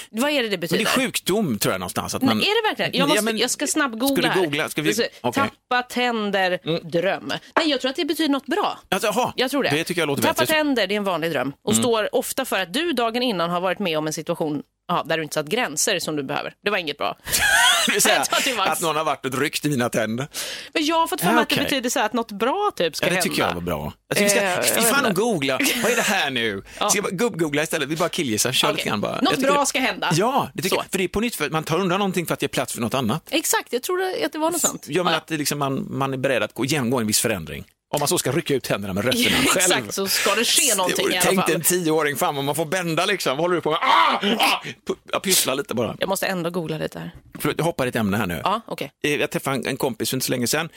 [0.09, 0.81] Vad är det det Men det betyder?
[0.83, 2.15] är sjukdom tror jag någonstans.
[2.15, 2.37] Att Nej, man...
[2.43, 2.91] är det verkligen?
[2.99, 4.41] Jag, måste, Ja, men- jag ska snabbgoogla här.
[4.41, 4.69] googla?
[4.69, 4.93] Ska vi...
[4.93, 5.41] Så- Okej.
[5.41, 5.49] Mm.
[5.69, 7.33] Tappa tänder, dröm.
[7.55, 8.79] Nej, jag tror att det betyder något bra.
[8.89, 9.69] Alltså, jaha, Jag tror det.
[9.69, 10.55] Det tycker jag låter Tappa bättre.
[10.55, 10.67] Mm.
[10.67, 11.53] tänder, det är en vanlig dröm.
[11.63, 15.03] Och står ofta för att du dagen innan har varit med om en situation ja,
[15.05, 16.53] där du inte satt gränser som du behöver.
[16.63, 17.17] Det var inget bra.
[17.91, 18.25] Det vill säga
[18.65, 20.27] att någon har varit och ryckt i mina tänder.
[20.73, 22.71] Men jag har fått för mig Ja, att det betyder så här att något bra
[22.75, 23.29] typ ska Ja, det hända.
[23.29, 23.93] tycker jag var bra.
[24.07, 25.59] Jag tycker vi Eh, ska, fy vet fan googla.
[25.83, 26.63] Vad är det här nu?
[26.75, 27.89] Ska jag bara gubb-googla istället?
[27.89, 28.75] Vi bara killgissar, kör Okej.
[28.77, 29.21] lite grann bara.
[29.21, 30.09] Något bra det- ska hända.
[30.13, 30.81] Ja, det tycker Så.
[30.85, 30.91] jag.
[30.91, 32.81] För det är på nytt, för man tar undan någonting för att ge plats för
[32.81, 33.23] något annat.
[33.31, 34.85] Exakt, jag tror att det var något sånt.
[34.89, 35.17] Ja, men Ja.
[35.19, 37.65] att liksom man, man är beredd att gå, genomgå en viss förändring.
[37.93, 39.71] Om man så ska rycka ut tänderna med rötterna Ja, själv.
[39.73, 41.45] Exakt, så ska det ske någonting i alla Tänk fall.
[41.47, 43.31] dig en tioåring, fan vad man får bända liksom.
[43.37, 43.79] Vad håller du på med?
[43.81, 44.19] Ah!
[44.39, 44.63] Ah!
[45.11, 45.95] Jag pysslar lite bara.
[45.99, 47.11] Jag måste ändå googla lite här.
[47.39, 48.41] Förlåt, jag hoppar ett ämne här nu.
[48.43, 48.91] Ja, okej.
[49.03, 50.69] Eh, Jag träffade en, kompis för inte så länge sedan.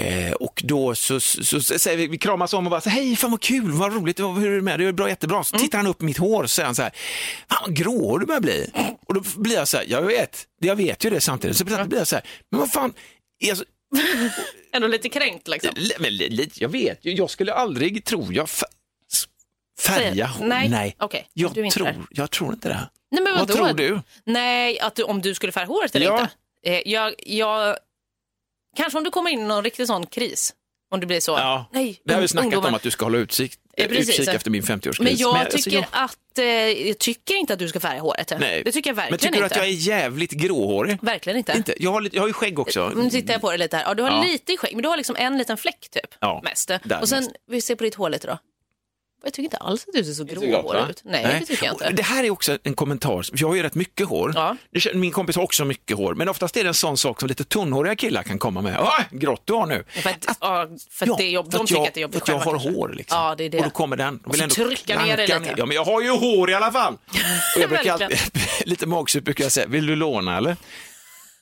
[0.00, 3.16] Eh, och då så, så, så, säger vi, vi kramas om och bara så, hej
[3.16, 4.84] fan vad kul, vad roligt, vad- hur är det med dig?
[4.86, 5.44] Det är bra, jättebra.
[5.44, 6.92] Så tittar han upp mitt hår och säger han så här,
[7.50, 8.70] fan vad gråhårig du börjar bli.
[9.06, 11.56] Och då blir jag så här, jag vet, jag vet ju det samtidigt.
[11.56, 12.92] Så blir jag så här, men vad fan,
[13.40, 13.64] är jag så,
[14.72, 15.70] Ändå lite kränkt liksom.
[16.54, 18.48] jag vet ju, jag skulle aldrig, tror jag,
[19.80, 20.46] färga hår.
[20.46, 20.96] Nej, Nej.
[20.98, 21.96] okej, jag, du tror, där.
[22.10, 22.88] jag tror inte det.
[23.10, 23.54] Nej, men Vad vadå?
[23.54, 24.00] tror du?
[24.24, 26.20] Nej, att du, om du skulle färga håret eller Ja.
[26.20, 26.32] inte.
[26.62, 27.76] Eh, jag, jag,
[28.76, 30.54] kanske om du kommer in i någon riktig sån kris.
[30.90, 31.32] Om det blir så.
[31.32, 32.68] Ja, Nej, det har vi snackat ungdomar.
[32.68, 33.60] om att du ska hålla utsikt.
[33.78, 35.02] Utkik efter min 50-årskris.
[35.02, 38.32] Men jag alltså, tycker att, eh, jag tycker inte att du ska färga håret.
[38.40, 38.62] Nej.
[38.64, 39.54] Det tycker jag verkligen Men tycker du inte.
[39.54, 40.98] att jag är jävligt gråhårig?
[41.02, 41.52] Verkligen inte.
[41.56, 41.74] Inte.
[41.82, 42.92] Jag, har lite, jag har ju skägg också.
[42.96, 43.84] Nu tittar jag på det lite här.
[43.84, 44.22] Ja, du har Ja.
[44.22, 46.14] lite skägg, men du har liksom en liten fläck typ.
[46.20, 46.70] Ja, mest.
[47.00, 47.30] Och sen, mest.
[47.50, 48.38] vi ser på ditt hår lite då.
[49.24, 51.00] Jag tycker inte alls att du ser så gråhårig ut.
[51.04, 51.90] Nej, det tycker jag inte.
[51.90, 53.24] Det här är också en kommentar.
[53.32, 54.32] Jag har ju rätt mycket hår.
[54.34, 54.56] Ja.
[54.94, 56.14] Min kompis har också mycket hår.
[56.14, 58.78] Men oftast är det en sån sak som lite tunnhåriga killar kan komma med.
[58.78, 59.84] Ah, grått du har nu.
[59.88, 62.02] För att, ja, för att det är jobb, de att tycker jag, att det är
[62.02, 62.70] jobbigt för att jag har kanske.
[62.70, 62.88] hår.
[62.96, 63.18] Liksom.
[63.18, 63.58] Ja, det är det.
[63.58, 64.20] Och då kommer den.
[64.24, 65.54] De Och så ändå trycka ner klanka lite.
[65.60, 66.94] Ja, men jag har ju hår i alla fall.
[67.56, 68.18] Och jag brukar alltid,
[68.64, 70.56] lite magsurt brukar jag säga, vill du låna eller?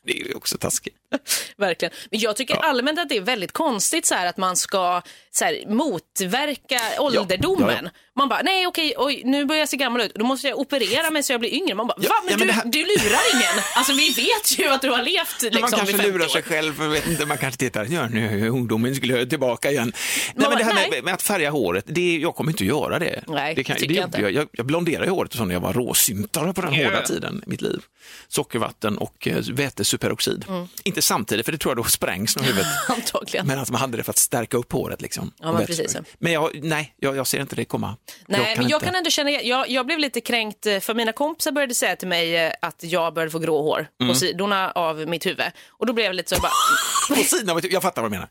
[0.06, 0.96] Det är ju också taskigt.
[1.56, 1.94] Verkligen.
[2.10, 5.44] Men jag tycker allmänt att det är väldigt konstigt så här att man ska så
[5.44, 7.68] här, motverka ålderdomen.
[7.70, 7.90] ja, ja.
[8.16, 11.10] Man bara, nej okej, oj, nu börjar jag se gammal ut, då måste jag operera
[11.10, 11.74] mig så jag blir yngre.
[11.74, 12.14] Man bara, Ja, va?
[12.24, 13.64] Men, ja, men du, här- du lurar ingen.
[13.76, 16.42] Alltså vi vet ju att du har levt liksom, man kanske vid 50 lurar sig
[16.42, 19.92] själv, vet inte, man kanske tittar, ja nu ungdomen skulle jag tillbaka igen.
[20.34, 20.90] Nej, men det här nej.
[20.90, 23.22] med, med att färga håret, det, är- jag kommer inte att göra det.
[23.26, 24.18] Nej, det, kan, det jag inte.
[24.20, 27.50] jag, jag, blonderade håret och så när jag var råsyntare på den hårda tiden i
[27.50, 27.80] mitt liv.
[28.28, 30.44] Sockervatten och eh, vätesuperoxid.
[30.48, 30.68] Mm.
[30.84, 32.66] Inte samtidigt, för det tror jag då sprängs nog huvudet.
[32.88, 33.46] Antagligen.
[33.46, 35.02] Men att man hade det för att stärka upp håret.
[35.02, 35.96] Liksom, Ja, men precis.
[36.18, 37.96] Men jag, nej, jag, jag ser inte det komma.
[38.26, 38.86] Nej, men jag inte.
[38.86, 42.08] kan ändå känna, jag, jag blev lite kränkt eh, för mina kompisar började säga till
[42.08, 44.12] mig eh, att jag började få grå hår Mm.
[44.12, 45.46] på sidorna av mitt huvud.
[45.68, 46.52] Och då blev jag lite så bara,
[47.16, 48.28] På sidan av ett- jag fattar vad du menar.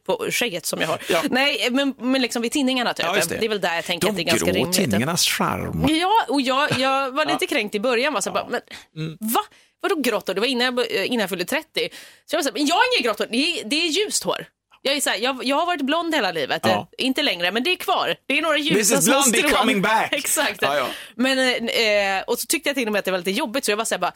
[0.06, 0.98] På skägget som jag har.
[1.08, 1.22] Ja.
[1.30, 3.06] Nej, men, men liksom vid tinningarna typ.
[3.06, 3.38] Ja, det.
[3.40, 3.44] det.
[3.44, 4.76] är väl där jag tänker De att det är ganska grå rimligt.
[4.76, 5.86] tidningarnas charm.
[5.88, 8.12] Ja, och jag, jag var lite kränkt i början.
[8.12, 8.60] Var så bara, men,
[8.96, 9.16] Mm.
[9.20, 9.40] Va?
[9.80, 10.34] Vadå grått hår?
[10.34, 11.88] Det var innan jag, innan jag fyllde 30.
[12.26, 13.86] Så jag var så här, men jag har inget grått hår, det är, det är
[13.86, 14.46] ljust hår.
[14.86, 16.70] Jag, är så här, jag, jag har varit blond hela livet, Ja.
[16.98, 18.16] Eh, inte längre, men det är kvar.
[18.26, 20.08] Det är några ljusa This is blondie coming back.
[20.12, 20.62] Exakt.
[20.62, 20.86] Ja, ja.
[21.14, 23.70] Men, eh, och så tyckte jag till och med att det var lite jobbigt, så
[23.70, 24.12] jag var så här, bara,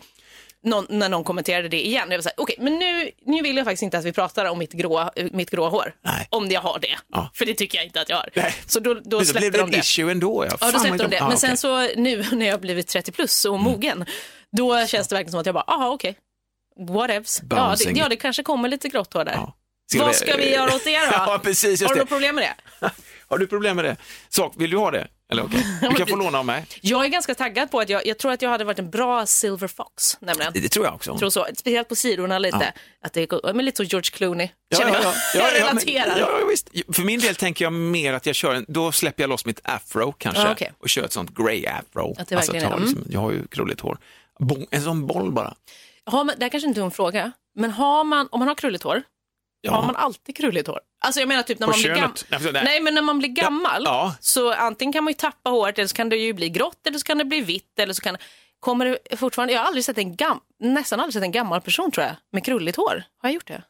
[0.64, 2.06] någon, när någon kommenterade det igen.
[2.10, 4.44] Jag var så här, okej, men nu, nu vill jag faktiskt inte att vi pratar
[4.44, 5.94] om mitt grå, mitt grå hår.
[6.04, 6.26] Nej.
[6.30, 6.96] Om jag har det.
[7.12, 7.30] Ja.
[7.34, 8.28] För det tycker jag inte att jag har.
[8.34, 8.54] Nej.
[8.66, 9.78] Så då, då blev släppte det de en det.
[9.78, 10.44] issue ändå.
[10.50, 11.22] Ja, Ja, då släppte de det.
[11.22, 11.48] ah, Men sen.
[11.48, 11.56] Mm.
[11.56, 14.04] så nu när jag har blivit 30 plus och mogen,
[14.56, 16.16] då känns det verkligen som att jag bara, aha okej,
[16.88, 17.40] whatevs.
[17.50, 19.32] Ja det, ja, det kanske kommer lite grått hår där.
[19.32, 19.56] Ja.
[19.98, 21.06] Vad vi- ska vi göra åt det då?
[21.12, 21.82] Ja, precis.
[21.82, 22.90] Har du något problem med det?
[23.28, 23.96] Har du problem med det?
[24.28, 25.08] Sak, vill du ha det?
[25.30, 26.66] Eller okej, du kan få låna av mig.
[26.80, 29.26] Jag är ganska taggad på att jag, jag tror att jag hade varit en bra
[29.26, 30.52] Silver Fox, nämligen.
[30.52, 31.18] Det tror jag också.
[31.18, 32.72] tror så, speciellt på sidorna lite.
[33.04, 35.14] Att det är men lite så George Clooney, känner jag.
[35.34, 36.18] jag men- relaterar.
[36.18, 36.68] Ja, ja, visst.
[36.92, 39.60] För min del tänker jag mer att jag kör, en, då släpper jag loss mitt
[39.64, 40.72] afro kanske Ja, okej.
[40.78, 42.14] och kör ett sånt grey afro.
[42.18, 42.88] Att det verkligen tar mm.
[42.88, 43.98] liksom, jag har ju krulligt hår.
[44.70, 45.54] En sån boll bara.
[46.04, 48.54] Har man, det här kanske inte är en fråga, men har man, om man har
[48.54, 49.02] krulligt hår,
[49.60, 49.72] Ja.
[49.72, 50.80] har man alltid krulligt hår?
[51.04, 52.12] Alltså jag menar typ när På man blir gammal.
[52.40, 52.64] könet?
[52.64, 54.14] Nej, men när man blir gammal Ja.
[54.20, 56.98] så antingen kan man ju tappa håret eller så kan det ju bli grått eller
[56.98, 58.16] så kan det bli vitt eller så kan
[58.60, 61.90] Kommer det fortfarande, jag har aldrig sett en gam, nästan aldrig sett en gammal person
[61.90, 63.02] tror jag med krulligt hår.
[63.22, 63.62] Har jag gjort det?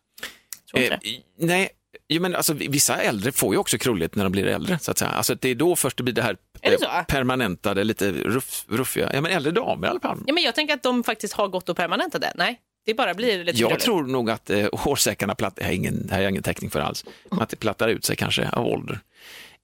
[0.74, 1.22] Inte Eh, det.
[1.46, 1.70] nej,
[2.08, 4.78] jo, men alltså, vissa äldre får ju också krulligt när de blir äldre.
[4.78, 5.10] Så att säga.
[5.10, 8.64] Alltså, det är då först det blir det här Är det eh, permanentade, lite ruff,
[8.68, 9.10] ruffiga.
[9.14, 10.18] Ja, men äldre damer i alla fall.
[10.26, 12.32] Ja, men jag tänker att de faktiskt har gått och permanentat det.
[12.36, 16.22] Nej, det bara blir lite Jag tror nog att eh, hårsäckarna platt, här, ingen, här
[16.22, 19.00] är ingen täckning för alls, att det plattar ut sig kanske av ålder.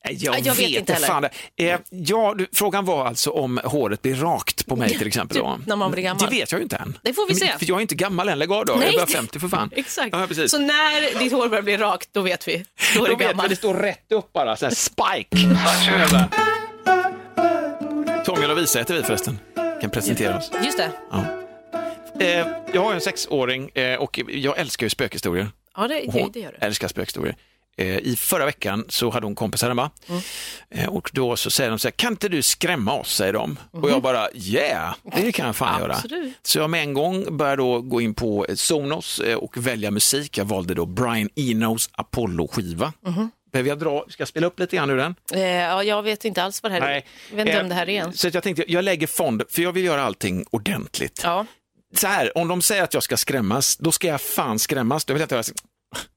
[0.08, 1.30] Eh, Jag, Ja, jag vet inte heller.
[1.56, 5.36] Eh, ja, du, frågan var alltså om håret blir rakt på mig till exempel.
[5.36, 5.58] Typ då.
[5.66, 6.24] när man blir gammal.
[6.30, 6.98] Det vet jag ju inte än.
[7.02, 7.58] Det får vi Men- se.
[7.58, 8.72] För jag är inte gammal än, lägg av då.
[8.74, 8.82] Nej.
[8.84, 9.70] Jag är bara 50 för fan.
[9.76, 10.08] Exakt.
[10.12, 10.50] Ja, precis.
[10.50, 12.64] Så när ditt hår börjar bli rakt, då vet vi.
[12.96, 13.44] Då är du gammal.
[13.44, 15.36] jag, det står rätt upp bara, så här spike.
[18.24, 19.38] Tommy och Lovisa heter vi förresten.
[19.80, 20.50] Kan presentera oss.
[20.64, 20.90] Just det.
[21.10, 21.35] Ja.
[22.20, 25.48] Eh, jag har en sexåring eh, och jag älskar ju spökhistorier.
[25.76, 26.66] Ja, det, det, det gör du.
[26.66, 27.36] älskar spökhistorier.
[27.78, 30.20] Eh, I förra veckan så hade hon kompisar hemma Mm.
[30.70, 33.58] eh, och då så säger de så här, kan inte du skrämma oss, säger de.
[33.70, 35.96] Och jag bara, yeah, det kan jag fan göra.
[36.42, 40.38] Så jag med en gång började då gå in på Sonos eh, och välja musik.
[40.38, 42.92] Jag valde då Brian Enos Apollo-skiva.
[43.06, 43.30] Mhm.
[43.52, 45.14] Behöver jag dra, ska jag spela upp lite grann ur den?
[45.34, 47.02] Eh, ja, jag vet inte alls vad det här är.
[47.30, 48.12] Jag vet inte om det här är.
[48.12, 51.20] Så jag tänkte, jag lägger fond, för jag vill göra allting ordentligt.
[51.24, 51.46] Ja.
[51.94, 55.04] Så här, om de säger att jag ska skrämmas, då ska jag fan skrämmas.
[55.04, 55.52] Då vill jag inte göra så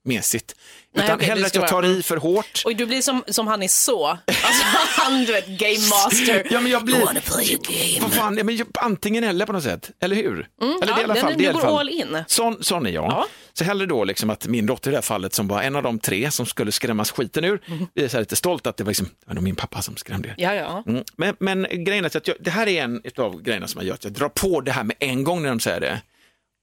[0.05, 0.55] mesigt.
[0.95, 2.61] Nej, Utan okej, du hellre att jag tar vara- i för hårt.
[2.65, 4.07] Och du blir som, som han är så.
[4.07, 4.63] Alltså
[5.01, 6.47] han, du vet, game master.
[6.51, 6.95] Ja, men jag blir...
[6.95, 7.99] You wanna play a game?
[8.01, 10.25] Vad fan, ja, men antingen eller på något sätt, eller hur?
[10.25, 12.23] eller Mm, ja, det i alla fall, du går all in.
[12.27, 13.05] Sån, sån är jag.
[13.05, 13.27] Ja.
[13.59, 15.83] Så hellre då liksom att min dotter i det här fallet, som var en av
[15.83, 17.61] de tre som skulle skrämmas skiten ur,
[17.93, 19.95] jag är så lite stolt att det var, liksom, det var nog min pappa som
[19.97, 20.35] skrämde er.
[20.37, 20.83] Ja, ja.
[20.87, 21.03] Mm.
[21.15, 23.93] Men, men grejen är att jag, det här är en av grejerna som jag gör,
[23.93, 26.01] att jag drar på det här med en gång när de säger det.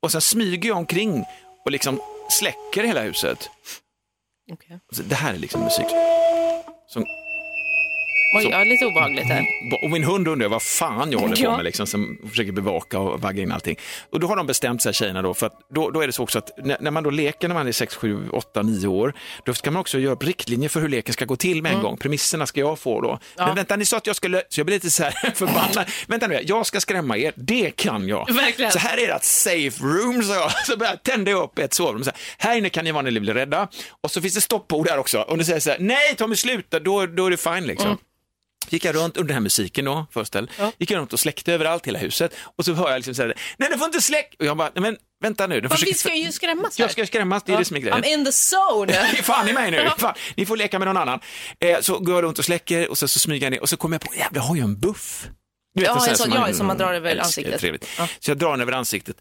[0.02, 1.24] Och sen smyger jag omkring
[1.64, 3.50] och liksom släcker hela huset.
[4.92, 5.86] Så det här är liksom musik.
[6.88, 7.04] Som,
[8.34, 9.44] Oj, Så- ja, lite obehagligt här.
[9.82, 13.20] och min hund undrar vad fan jag håller på med, liksom, som försöker bevaka och
[13.20, 13.76] vagga in allting.
[14.12, 16.22] Och då har de bestämt sig, tjejerna, då, för att då, då är det så
[16.22, 19.12] också att när, när man då leker när man är 6, 7, 8, 9 år,
[19.44, 21.82] då ska man också göra upp riktlinjer för hur leken ska gå till med en
[21.82, 21.96] gång.
[21.96, 23.08] Premisserna ska jag få då.
[23.08, 23.20] Mm.
[23.36, 23.46] Ja.
[23.46, 25.84] Men vänta, ni sa att jag skulle, så jag blir lite så här förbannad.
[26.06, 28.32] vänta nu, jag ska skrämma er, det kan jag.
[28.34, 28.72] Verkligen.
[28.72, 30.66] Så här är det ett safe room, så jag.
[30.66, 32.04] Så börjar jag tända upp ett sovrum.
[32.04, 33.68] Så här, här inne kan ni vara när ni blir rädda.
[34.00, 35.22] Och så finns det stoppord där också.
[35.22, 37.86] Om du säger så här, nej Tommy sluta, då, då är det fine liksom.
[37.86, 37.98] Mm.
[38.68, 40.50] Gick jag runt under den här musiken då, föreställ.
[40.58, 40.72] Ja.
[40.78, 42.34] Gick jag runt och släckte överallt hela huset.
[42.56, 44.36] Och så hör jag liksom så här, nej du får inte släcka.
[44.38, 45.60] Och jag bara, nej men vänta nu.
[45.60, 46.84] de försöker- vi ska ju skrämmas här.
[46.84, 47.98] Jag ska skrämmas, det är det som är grejen.
[48.04, 48.92] I'm in the zone.
[49.22, 49.94] Fan i mig nu, Ja.
[49.98, 51.20] fan, ni får leka med någon annan.
[51.60, 53.76] Eh, så går jag runt och släcker och så, så smyger jag ner och så
[53.76, 55.28] kommer jag på, jävlar jag har ju en buff.
[55.74, 57.60] Du Ja, sån här en sån- ja, som man drar över ansiktet.
[57.60, 57.86] Trevligt.
[57.98, 58.08] Ja.
[58.18, 59.16] Så jag drar den över ansiktet,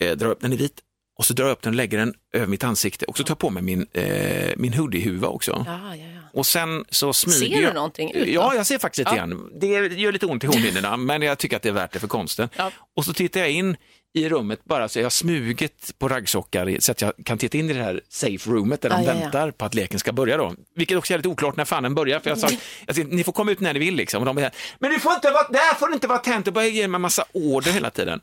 [0.00, 0.80] eh, drar upp den i vit
[1.18, 3.30] och så drar jag upp den och lägger den över mitt ansikte och så tar
[3.30, 5.64] jag på mig min, eh, min hoodie-huva också.
[5.66, 6.15] Ja, ja, ja.
[6.36, 7.74] Och sen så smyger Ser du jag...
[7.74, 8.28] någonting ut?
[8.28, 9.16] Ja, jag ser faktiskt lite Ja.
[9.16, 9.50] grann.
[9.60, 12.08] Det gör lite ont i hornhinnorna, men jag tycker att det är värt det för
[12.08, 12.48] konsten.
[12.56, 12.70] Ja.
[12.96, 13.76] Och så tittar jag in
[14.14, 17.70] i rummet bara så jag har smugit på raggsockar så att jag kan titta in
[17.70, 20.36] i det här safe roomet där de Ah, ja, väntar på att leken ska börja
[20.36, 20.54] då.
[20.76, 22.20] Vilket också är lite oklart när fan den börjar.
[22.20, 24.20] För jag sa, sa, ni får komma ut när ni vill liksom.
[24.22, 26.52] Och de bara, men det får inte vara, där får det inte vara tänt och
[26.52, 28.20] börjar ge mig en massa order hela tiden.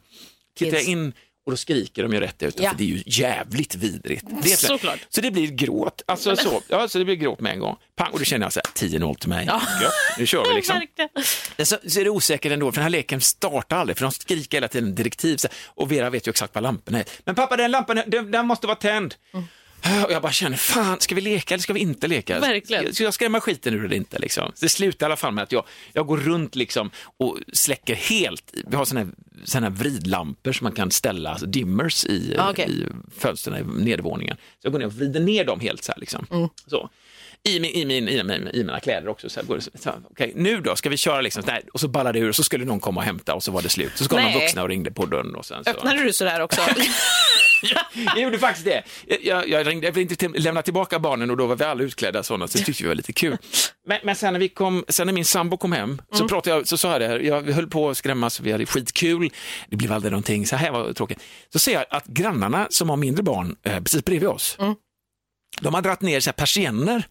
[0.58, 1.13] Tittar jag in
[1.46, 2.70] och då skriker de ju rätt ut, Ja.
[2.72, 4.26] för det är ju jävligt vidrigt.
[4.44, 5.00] Det är Såklart.
[5.10, 7.76] Så det blir gråt, alltså så, ja, så det blir gråt med en gång.
[7.96, 9.46] Pang, och då känner jag så här, 10-0 till mig.
[9.48, 9.62] Ja.
[9.82, 10.82] Gött, nu kör vi liksom.
[11.58, 14.58] Så, så är det osäkert ändå, för den här leken startar aldrig, för de skriker
[14.58, 15.38] hela tiden direktiv.
[15.38, 17.06] Så, här, och Vera vet ju exakt vad lamporna är.
[17.26, 19.16] Men pappa, den lampan, den, den måste vara tänd.
[20.06, 22.39] Och jag bara känner, fan, ska vi leka eller ska vi inte leka?
[22.39, 22.93] Verkligen.
[22.93, 24.19] Ska jag skrämma skiten ur eller inte?
[24.19, 24.52] Liksom?
[24.56, 27.96] Så det slutar i alla fall med att jag, jag går runt liksom och släcker
[27.96, 28.54] helt.
[28.67, 29.13] Vi har sådana här,
[29.46, 32.69] såna här vridlampor som man kan ställa, alltså dimmers i, Ah, okej.
[32.69, 32.86] i
[33.19, 34.36] fönstren i nedervåningen.
[34.38, 36.00] Så jag går ner och vrider ner dem helt så här.
[36.00, 36.26] Liksom.
[36.32, 36.50] Mm.
[36.67, 36.89] Så.
[37.43, 39.30] I, min, i, min, i, min, I mina kläder också.
[39.30, 41.43] Så här, går det, så, så, här, okej, nu då, ska vi köra liksom?
[41.48, 43.52] Nej, och så ballade det ur och så skulle någon komma och hämta och så
[43.52, 43.91] var det slut.
[43.96, 45.36] Så kom de vuxna och ringde på dörren.
[45.36, 45.69] Och sen så.
[45.69, 46.62] Öppnade du sådär också?
[48.06, 48.84] Jag gjorde faktiskt det.
[49.21, 51.84] Jag, jag, ringde, jag ville inte till, lämna tillbaka barnen och då var vi alla
[51.84, 53.38] utklädda sådana, så det tyckte vi var lite kul.
[53.88, 56.67] Men, men sen, när vi kom, sen när min sambo kom hem så, pratade jag,
[56.67, 59.30] så sa jag det här, jag, vi höll på att skrämmas, vi hade skitkul,
[59.69, 61.19] det blev aldrig någonting, så här var tråkigt.
[61.54, 64.58] Så ser jag att grannarna som har mindre barn eh, precis bredvid oss,
[65.62, 67.08] de har dragit ner så här persienner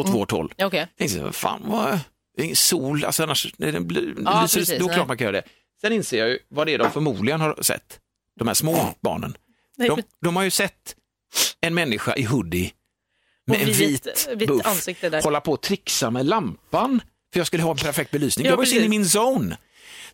[0.00, 0.54] åt vårt håll.
[0.58, 0.88] Okej.
[0.96, 1.98] Jag tänkte, fan vad,
[2.36, 4.94] Det är ingen sol, alltså annars när den blir, Ja, lyser, precis, då nej.
[4.94, 5.42] klart man kan göra det.
[5.80, 7.98] Sen inser jag ju vad det är de förmodligen har sett,
[8.38, 9.34] de här små barnen.
[9.78, 10.96] De, de har ju sett
[11.60, 12.72] en människa i hoodie
[13.46, 14.86] med en vit- vit, buff
[15.24, 17.00] hålla på och trixa med lampan
[17.32, 18.46] för jag skulle ha en perfekt belysning.
[18.46, 19.14] Ja, jag var ju så inne i precis.
[19.14, 19.58] min zone.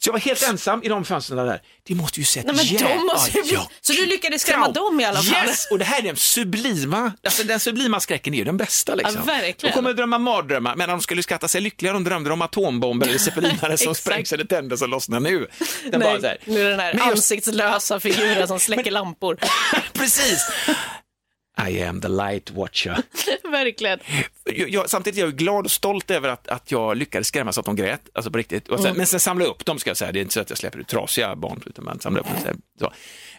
[0.04, 1.60] Så jag var helt ensam i de fönstren där.
[1.82, 3.58] Det måste ju sett Nej, men jävla- måste ju bli...
[3.80, 5.46] Så du lyckades skrämma dem i alla fall?
[5.48, 5.66] Yes!
[5.70, 8.94] Och det här är den sublima, alltså den sublima skräcken är ju den bästa.
[8.94, 9.16] Liksom.
[9.16, 9.72] Ja, verkligen.
[9.72, 11.92] De kommer att drömma mardrömmar, men de skulle skatta sig lyckliga.
[11.92, 15.46] De drömde om atombomber eller zeppelinare som sprängs eller tänder som lossnar nu.
[15.90, 16.38] Den bara Nej, så här.
[16.44, 19.38] nu är den här Men ansiktslösa figuren som släcker lampor.
[19.92, 20.46] Precis!
[21.68, 23.02] I am the light watcher.
[23.50, 23.98] Verkligen.
[24.44, 27.60] Jag, jag, samtidigt är jag glad och stolt över att, att jag lyckades skrämma så
[27.60, 28.66] att de grät, alltså på riktigt.
[28.82, 30.58] Sen, Men sen samla upp dem ska jag säga, det är inte så att jag
[30.58, 32.60] släpper ut trasiga barn, utan man samlar upp dem.
[32.78, 32.92] Så.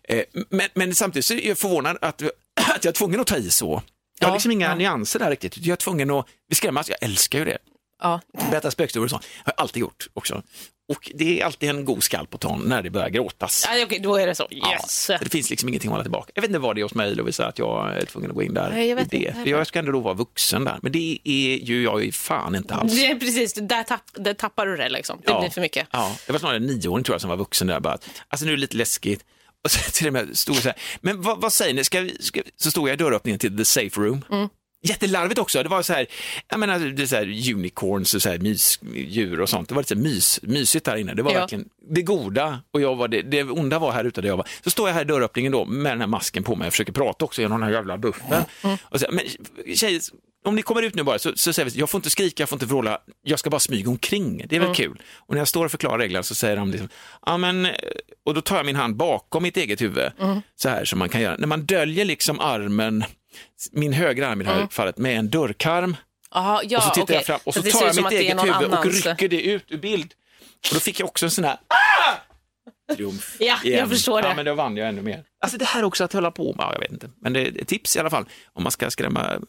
[0.03, 2.21] Eh, men, men samtidigt så är jag förvånad att,
[2.75, 3.81] att jag är tvungen att ta i så.
[4.19, 4.75] Jag har Ja, liksom inga ja.
[4.75, 7.57] nyanser där riktigt, jag är tvungen att skrämmas, jag älskar ju det.
[8.01, 8.21] Ja.
[8.51, 10.43] Berätta spökhistorier och sånt, har jag alltid gjort också.
[10.87, 13.67] Och det är alltid en god skall på tån när det börjar gråtas.
[13.69, 14.47] Ja, okej, då är det så.
[14.51, 15.09] Yes.
[15.09, 16.31] Ja, det finns liksom ingenting att hålla tillbaka.
[16.35, 18.43] Jag vet inte vad det är hos mig Lovisa, att jag är tvungen att gå
[18.43, 18.69] in där.
[18.69, 19.49] Nej, jag vet inte.
[19.49, 22.73] Jag ska ändå då vara vuxen där, men det är ju jag ju fan inte
[22.75, 22.95] alls.
[22.95, 25.21] Det är precis, där, tapp, där tappar du det liksom.
[25.25, 25.87] Det blir för mycket.
[25.91, 27.79] Ja, det var snarare en nioåring tror jag som var vuxen där.
[27.79, 29.25] Bara, alltså nu är det lite läskigt.
[29.63, 32.17] Och så till och med stod så här, men vad, vad säger ni, ska vi,
[32.21, 34.25] ska, vi-" så stod jag i dörröppningen till the safe room.
[34.31, 34.49] Mm.
[34.87, 36.05] Jättelarvigt också, det var så här,
[36.49, 39.69] jag menar det är så här unicorns och så här mysdjur och sånt.
[39.69, 41.13] Det var lite mys, mysigt där inne.
[41.13, 41.39] Det var Ja.
[41.39, 44.47] verkligen det goda och jag var det, det onda var här ute där jag var.
[44.63, 46.93] Så står jag här i dörröppningen då med den här masken på mig och försöker
[46.93, 48.43] prata också genom den här jävla buffen.
[48.63, 48.77] Mm.
[48.83, 49.25] Och så, men
[49.75, 50.01] tjejer,
[50.45, 52.49] om ni kommer ut nu bara så, så säger vi, jag får inte skrika, jag
[52.49, 54.45] får inte vråla, jag ska bara smyga omkring.
[54.49, 54.75] Det är väl Mm.
[54.75, 55.01] kul.
[55.15, 56.89] Och när jag står och förklarar reglerna så säger de liksom,
[57.25, 57.67] ja men,
[58.25, 60.41] och då tar jag min hand bakom mitt eget huvud, Mm.
[60.55, 61.35] så här som man kan göra.
[61.39, 63.03] När man döljer liksom armen,
[63.71, 65.95] min högra arm i det här fallet, med en dörrkarm.
[66.31, 67.15] Aha, ja, och så tittar okej.
[67.15, 69.77] jag fram och så, det tar jag mitt eget huvud och rycker det ut ur
[69.77, 70.13] bild.
[70.69, 72.93] Och då fick jag också en sån här, ah!
[72.95, 73.35] Triumf.
[73.39, 73.89] Ja, jag igen.
[73.89, 74.27] förstår det.
[74.27, 75.23] Ja, men då vann jag ännu mer.
[75.39, 77.09] Alltså det här också att hålla på med, ja, jag vet inte.
[77.21, 79.39] Men det är tips i alla fall, om man ska skrämma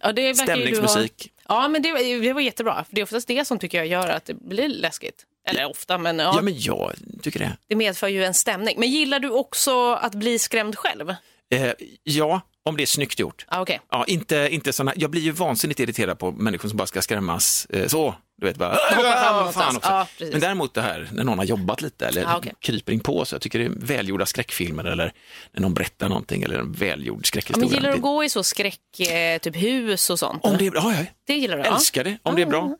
[0.00, 1.32] Ja, det stämningsmusik.
[1.48, 2.84] Ja, men det, var- det var jättebra.
[2.84, 5.24] För det är oftast det som tycker jag gör att det blir läskigt.
[5.48, 7.56] Eller ofta, men, ja, Ja, men jag tycker det.
[7.68, 8.74] det medför ju en stämning.
[8.78, 11.14] Men gillar du också att bli skrämd själv?
[11.54, 11.72] Eh,
[12.04, 13.44] ja, om det är snyggt gjort.
[13.48, 13.80] Ah, Okej.
[13.90, 17.66] Ja, inte, inte såna, jag blir ju vansinnigt irriterad på människor som bara ska skrämmas
[17.70, 18.14] eh, så.
[18.40, 19.90] Du vet, bara, "Ah, någonstans." fan också.
[19.90, 20.32] Ja, precis.
[20.32, 22.52] Men däremot det här när någon har jobbat lite eller Ja, okej.
[22.60, 23.34] kryper in på så.
[23.34, 25.12] Jag tycker det är välgjorda skräckfilmer eller
[25.52, 27.68] när någon berättar någonting eller en välgjord Ja, skräckhistoria.
[27.68, 30.44] men gillar du att gå i så skräck, eh, typ hus och sånt?
[30.44, 31.62] Om det är bra, ja, Det gillar du?
[31.64, 32.18] älskar det.
[32.22, 32.76] Om det är bra.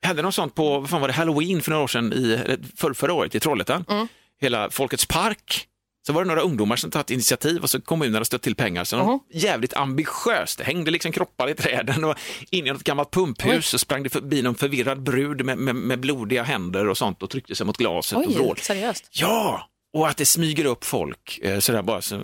[0.00, 2.40] Jag hade något sånt på, vad fan var det, Halloween för några år sedan, i,
[2.76, 3.84] för, förra året i Trollhättan.
[3.90, 4.08] Mm.
[4.40, 5.66] Hela Folkets park.
[6.06, 8.84] Så var det några ungdomar som tagit initiativ och så kommunen hade stött till pengar.
[8.84, 9.18] Så de, Mhm.
[9.32, 12.14] jävligt ambitiöst, det hängde liksom kroppar i träden och
[12.50, 16.00] in i något gammalt pumphus så sprang det förbi någon förvirrad brud med, med, med
[16.00, 18.56] blodiga händer och sånt och tryckte sig mot glaset och Oj, vrål.
[18.58, 19.08] seriöst?
[19.10, 22.20] Ja, och att det smyger upp folk eh, sådär bara så,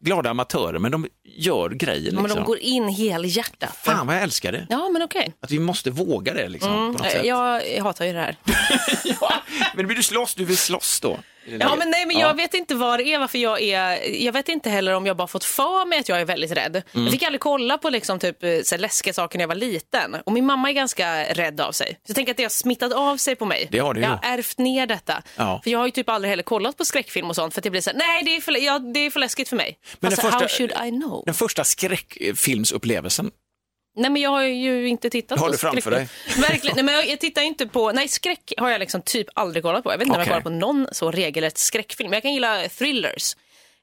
[0.00, 2.40] glada amatörer, men de gör grejen Men liksom.
[2.42, 3.76] de går in helhjärtat.
[3.84, 4.66] Fan vad jag älskar det.
[4.70, 5.32] Ja, men okej.
[5.40, 7.24] Att vi måste våga det liksom, på något sätt.
[7.24, 8.36] Jag, jag hatar ju det här.
[9.20, 9.32] Ja,
[9.76, 10.34] men vill du slåss?
[10.34, 11.18] Du vill slåss då?
[11.46, 14.14] Det Ja, men nej, men jag vet inte vad det är, varför jag är...
[14.24, 16.82] Jag vet inte heller om jag bara fått för mig att jag är väldigt rädd.
[16.92, 17.04] Mm.
[17.04, 19.54] Jag fick aldrig kolla på liksom, typ, eh, så här, läskiga saker när jag var
[19.54, 20.14] liten.
[20.26, 21.88] Och min mamma är ganska rädd av sig.
[21.88, 23.68] Så jag tänker att det har smittat av sig på mig.
[23.70, 24.06] Det har det ju.
[24.06, 25.22] Jag har ärvt ner detta.
[25.36, 25.60] Ja.
[25.64, 27.72] För jag har ju typ aldrig heller kollat på skräckfilm och sånt för att jag
[27.72, 29.78] blir så här, nej det är för, ja, det är för läskigt för mig.
[30.00, 31.22] Men alltså, den första- how should I know?
[31.26, 33.30] Den första skräckfilmsupplevelsen,
[33.96, 36.42] Nej men jag har ju inte tittat Har på du framför skräckfilm.
[36.42, 39.62] Verkligen, nej men jag, jag tittar inte på, nej skräck har jag liksom typ aldrig
[39.62, 39.92] kollat på.
[39.92, 40.32] Jag vet inte om Okej.
[40.32, 42.12] jag kollar på någon så regelrätt skräckfilm.
[42.12, 43.36] Jag kan gilla thrillers.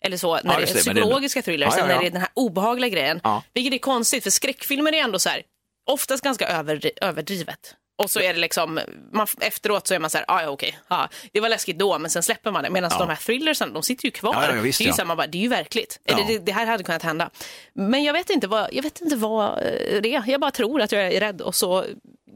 [0.03, 2.07] Eller så, när Ja, det är det, men det psykologiska thrillers, Ja, ja, när det
[2.07, 3.19] är den här obehagliga grejen.
[3.23, 3.43] Ja.
[3.53, 5.41] Vilket är konstigt, för skräckfilmer är ändå så här,
[5.85, 7.75] oftast ganska överdri- överdrivet.
[8.03, 8.79] Och så är det liksom,
[9.11, 11.99] man, efteråt så är man så här, ah, ja okej, ja, det var läskigt då,
[11.99, 12.69] men sen släpper man det.
[12.69, 14.33] Medan de här thrillersen, de sitter ju kvar.
[14.33, 14.95] Ja, ja, visst, det är ju ja.
[14.95, 15.99] så här, man bara, det är ju verkligt.
[16.03, 16.13] Ja.
[16.13, 17.29] Eller, det, det här hade kunnat hända.
[17.73, 20.23] Men jag vet inte vad, jag vet inte vad eh, det är.
[20.27, 21.85] Jag bara tror att jag är rädd och så,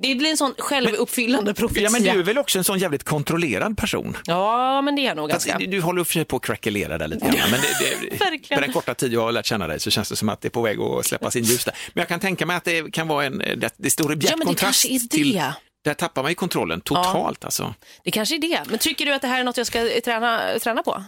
[0.01, 1.83] det blir en sån självuppfyllande profetia.
[1.83, 4.17] ja men du är väl också en sån jävligt kontrollerad person?
[4.25, 5.65] Ja, men det är jag nog Fast ganska.
[5.65, 8.57] du, du håller för sig på att krackelera där lite grann, men det, det, Verkligen.
[8.59, 10.47] på den korta tid jag har lärt känna dig så känns det som att det
[10.47, 11.73] är på väg att släppas in ljus där.
[11.93, 14.31] Men jag kan tänka mig att det kan vara en, det, det står i bjärt
[14.31, 15.07] Ja, men det kontrast kanske är det.
[15.31, 15.41] till,
[15.85, 17.73] där tappar man ju kontrollen totalt alltså.
[18.03, 18.59] Det kanske är det.
[18.69, 21.03] Men tycker du att det här är något jag ska eh, träna, träna på?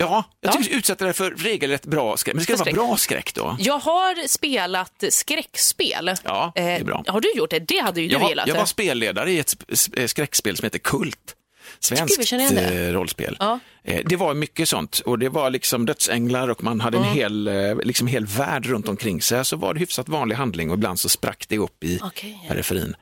[0.00, 0.52] Ja, jag Ja.
[0.56, 3.34] tycker du utsätter dig för regelrätt bra skräck, men det ska För vara bra skräck
[3.34, 3.56] då.
[3.60, 6.10] Jag har spelat skräckspel.
[6.24, 7.04] Ja, det är bra.
[7.06, 7.58] Eh, har du gjort det?
[7.58, 8.48] Det hade ju Jag du gillat.
[8.48, 11.34] jag var spelledare i ett sp- skräckspel som heter Kult.
[11.80, 13.36] Svenskt eh, rollspel.
[13.40, 13.58] Ja.
[13.84, 17.08] Eh, Det var mycket sånt och det var liksom dödsänglar och man hade Mm.
[17.08, 19.44] en hel, eh, liksom hel värld runt omkring sig.
[19.44, 22.36] Så var det hyfsat vanlig handling och ibland så sprack det upp i Okej, ja.
[22.36, 22.48] Mm.
[22.48, 22.94] periferin.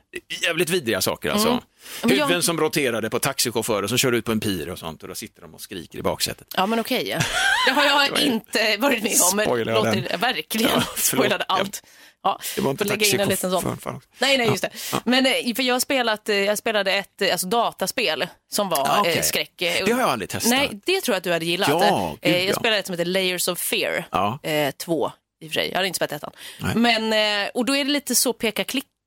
[0.43, 1.61] Jävligt vidriga saker alltså.
[2.03, 5.03] Men jag- Huvuden som roterade på taxichaufförer som körde ut på en pir och sånt
[5.03, 6.47] och då sitter de och skriker i baksätet.
[6.55, 7.17] Ja men okej.
[7.67, 9.35] Det har jag inte varit med om.
[9.35, 10.19] men Spoilar låter, den.
[10.19, 10.71] Verkligen.
[10.75, 10.81] Ja.
[10.97, 11.83] Spoilade allt.
[12.23, 13.79] Ja, Det var inte lägga in en liten sån.
[14.19, 14.69] Nej, nej, just det.
[15.05, 19.17] Men eh, för jag, spelat, eh, jag spelade ett eh, alltså, dataspel som var okej.
[19.17, 19.51] eh, skräck.
[19.57, 20.49] Det har jag aldrig testat.
[20.49, 21.69] Nej, det tror jag att du hade gillat.
[21.69, 22.53] Ja, gud, jag ja.
[22.53, 24.39] spelade ett som heter Layers of Fear, Ja.
[24.43, 25.67] eh, två i och för sig.
[25.69, 26.31] Jag hade inte spelat ettan.
[26.75, 27.13] Men,
[27.53, 28.33] och då är det lite så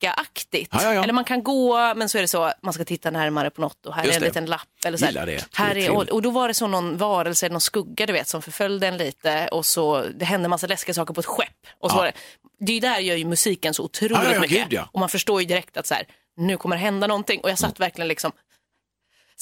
[0.00, 0.68] peka-klicka-aktigt.
[0.72, 1.02] Ja, ja, ja.
[1.02, 3.86] Eller man kan gå, men så är det så, man ska titta närmare på något
[3.86, 4.68] och här Just är en liten lapp.
[4.84, 5.26] Eller så här.
[5.26, 5.44] Det.
[5.54, 8.42] Här är och, och då var det så någon varelse, någon skugga du vet, som
[8.42, 11.66] förföljde en lite och så det hände massa läskiga saker på ett skepp.
[11.78, 12.12] Och så var det,
[12.60, 14.68] det är där gör ju musiken så otroligt mycket.
[14.92, 16.04] Och man förstår ju direkt att så här,
[16.36, 17.40] nu kommer det hända någonting.
[17.40, 18.32] Och jag satt verkligen liksom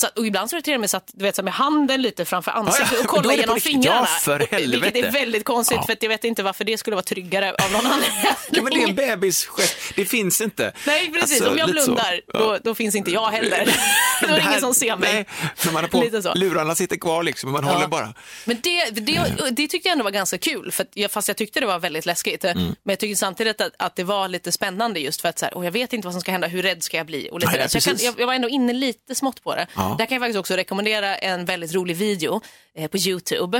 [0.00, 1.52] så, och ibland så är det till och med så att du vet, så med
[1.54, 4.00] handen lite framför ansiktet Ja, och kolla då är det på genom fingrarna.
[4.00, 4.98] Ja, för Och- Vilket helvete.
[4.98, 5.86] är väldigt konstigt Ja.
[5.86, 8.18] för att jag vet inte varför det skulle vara tryggare av någon anledning.
[8.50, 10.72] Ja, men det är en bebisgest, det finns inte.
[10.86, 11.40] Nej, precis.
[11.40, 12.38] Alltså, Om jag blundar, Ja.
[12.38, 13.58] då, då finns inte jag heller.
[14.20, 15.12] då är Det ingen som ser mig.
[15.14, 16.34] Nej, för man har på, Lite så.
[16.34, 18.14] lurarna sitter kvar liksom, man håller bara.
[18.44, 21.36] Men det, det, det tyckte jag ändå var ganska kul, för att jag, fast jag
[21.36, 22.44] tyckte det var väldigt läskigt.
[22.44, 22.58] Mm.
[22.64, 25.54] Men jag tyckte samtidigt att, att det var lite spännande just för att så här,
[25.56, 27.28] och jag vet inte vad som ska hända, hur rädd ska jag bli?
[27.32, 29.66] Och lite Nej, så jag, kan, jag, jag var ändå inne lite smått på det.
[29.88, 29.96] Ja.
[29.98, 32.40] Där kan jag faktiskt också rekommendera en väldigt rolig video
[32.74, 33.58] eh, på YouTube.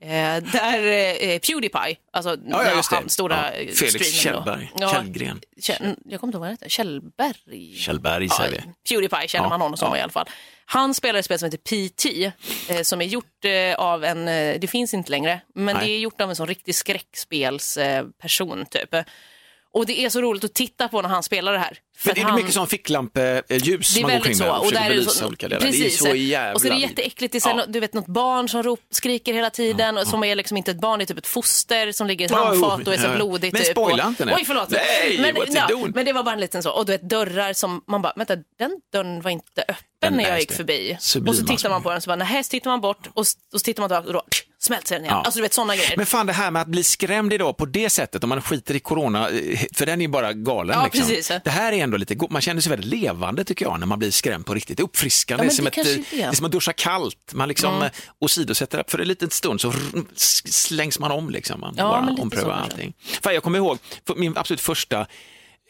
[0.00, 0.08] Eh,
[0.52, 0.86] där
[1.22, 3.72] eh, Pewdiepie, alltså Ja, ja, han stora Ja.
[3.74, 4.50] Felix streamern då.
[4.52, 4.72] Kjellberg.
[4.78, 5.40] Ja, Källgren.
[5.60, 7.74] Kjell, jag kommer inte ihåg vad han heter, Kjellberg?
[7.76, 8.62] Kjellberg säger vi.
[8.88, 9.98] Pewdiepie känner Ja, man honom som ja.
[9.98, 10.28] i alla fall.
[10.64, 12.32] Han spelar ett spel som heter PT,
[12.70, 15.86] eh, som är gjort eh, av en, eh, det finns inte längre, men Nej.
[15.86, 18.94] det är gjort av en sån riktig skräckspelsperson person, typ.
[19.74, 21.78] Och det är så roligt att titta på när han spelar det här.
[22.04, 24.88] Men det är han- mycket sån ficklampeljus är man går kring med och Och försöker
[24.88, 25.62] belysa så, olika delar.
[25.72, 27.32] Det är så jävla och så är det jätteäckligt.
[27.32, 27.64] Det är så här, Ja.
[27.68, 30.80] Du vet något barn som rop, skriker hela tiden och som är liksom inte ett
[30.80, 33.06] barn, det är typ ett foster som ligger i ett Ja, handfat och är så
[33.06, 33.14] ja.
[33.16, 33.52] blodigt.
[33.52, 33.70] Men typ.
[33.70, 34.32] spoila inte nu.
[34.36, 34.70] Oj, förlåt.
[34.70, 36.70] Nej, men, ja, men det var bara en liten så.
[36.70, 40.28] Och du vet dörrar som man bara, vänta, den dörren var inte öppen Den när
[40.28, 40.54] jag gick det.
[40.54, 40.96] förbi.
[41.00, 43.18] Sublima och så tittar man på den så bara, nej, så tittar man bort och,
[43.18, 44.22] och så tittar man tillbaka och då
[44.62, 45.14] smälter den igen.
[45.16, 45.22] Ja.
[45.22, 45.94] Alltså du vet sådana grejer.
[45.96, 48.74] Men fan det här med att bli skrämd idag på det sättet, om man skiter
[48.74, 50.76] i corona, eh, för den är ju bara galen.
[50.78, 51.00] Ja, liksom.
[51.00, 51.32] precis.
[51.44, 54.10] Det här är ändå lite, man känner sig väldigt levande tycker jag när man blir
[54.10, 54.76] skrämd på riktigt.
[54.76, 56.22] Det är uppfriskande, Ja, det, är som ett, eh, det.
[56.22, 57.34] är som att duscha kallt.
[57.34, 57.80] Man liksom Mm.
[57.82, 57.92] mm.
[58.18, 59.72] åsidosätter, för en liten stund så
[60.16, 61.60] slängs man om, liksom.
[61.60, 62.92] man Ja, bara omprövar allting.
[63.22, 63.78] Fan, jag kommer ihåg
[64.16, 65.06] min absolut första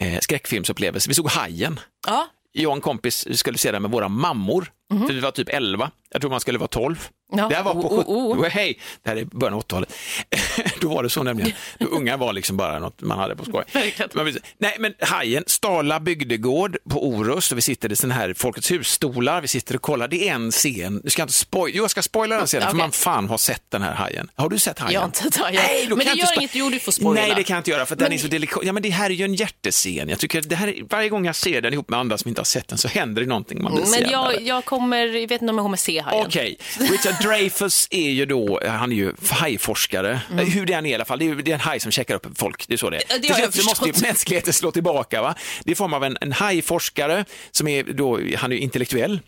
[0.00, 1.81] eh, skräckfilmsupplevelse, vi såg Hajen.
[2.07, 4.72] Ja, Jag och en kompis skulle se den med våra mammor,
[5.07, 5.90] för vi var typ 11.
[6.11, 7.09] Jag tror man skulle vara 12.
[7.32, 7.48] Ja.
[7.48, 8.46] Det här var på Oh, oh, oh.
[8.48, 9.92] hej, det här är början av 80-talet.
[10.80, 11.52] Då var det så nämligen.
[11.78, 13.64] Då unga var liksom bara något man hade på skoj.
[14.14, 18.70] Men, nej, men Hajen, Stala bygdegård på Orust och vi sitter i sån här Folkets
[18.70, 20.08] hus-stolar, vi sitter och kollar.
[20.08, 22.70] Det är en scen, du ska inte spoila, jo jag ska spoila den scenen, för
[22.70, 22.78] Okej.
[22.78, 24.30] man fan har sett den här Hajen.
[24.34, 24.94] Har du sett Hajen?
[24.94, 25.60] jag har inte tagit.
[25.66, 27.20] Nej, då men det gör inget, jo du får spoila.
[27.20, 28.62] Nej, det kan jag inte göra för att den Men- är så delikat.
[28.64, 30.08] Ja, men det här är ju en hjärtescen.
[30.08, 32.40] Jag tycker det här, är- varje gång jag ser den ihop med andra som inte
[32.40, 33.62] har sett den så händer det någonting.
[33.62, 36.26] Man blir Men jag, jag kommer, jag vet inte om jag kommer se Hajen.
[36.26, 40.20] Okej, Richard Dreyfuss är ju då, han är ju hajforskare.
[40.30, 42.14] Hur det än är i alla fall, det är, det är en haj som checkar
[42.14, 43.18] upp folk, det är så det är.
[43.18, 45.22] Det slut så måste ju mänskligheten slå tillbaka.
[45.22, 45.35] Va?
[45.64, 49.20] Det är i form av en, en hajforskare som är då, han är intellektuell.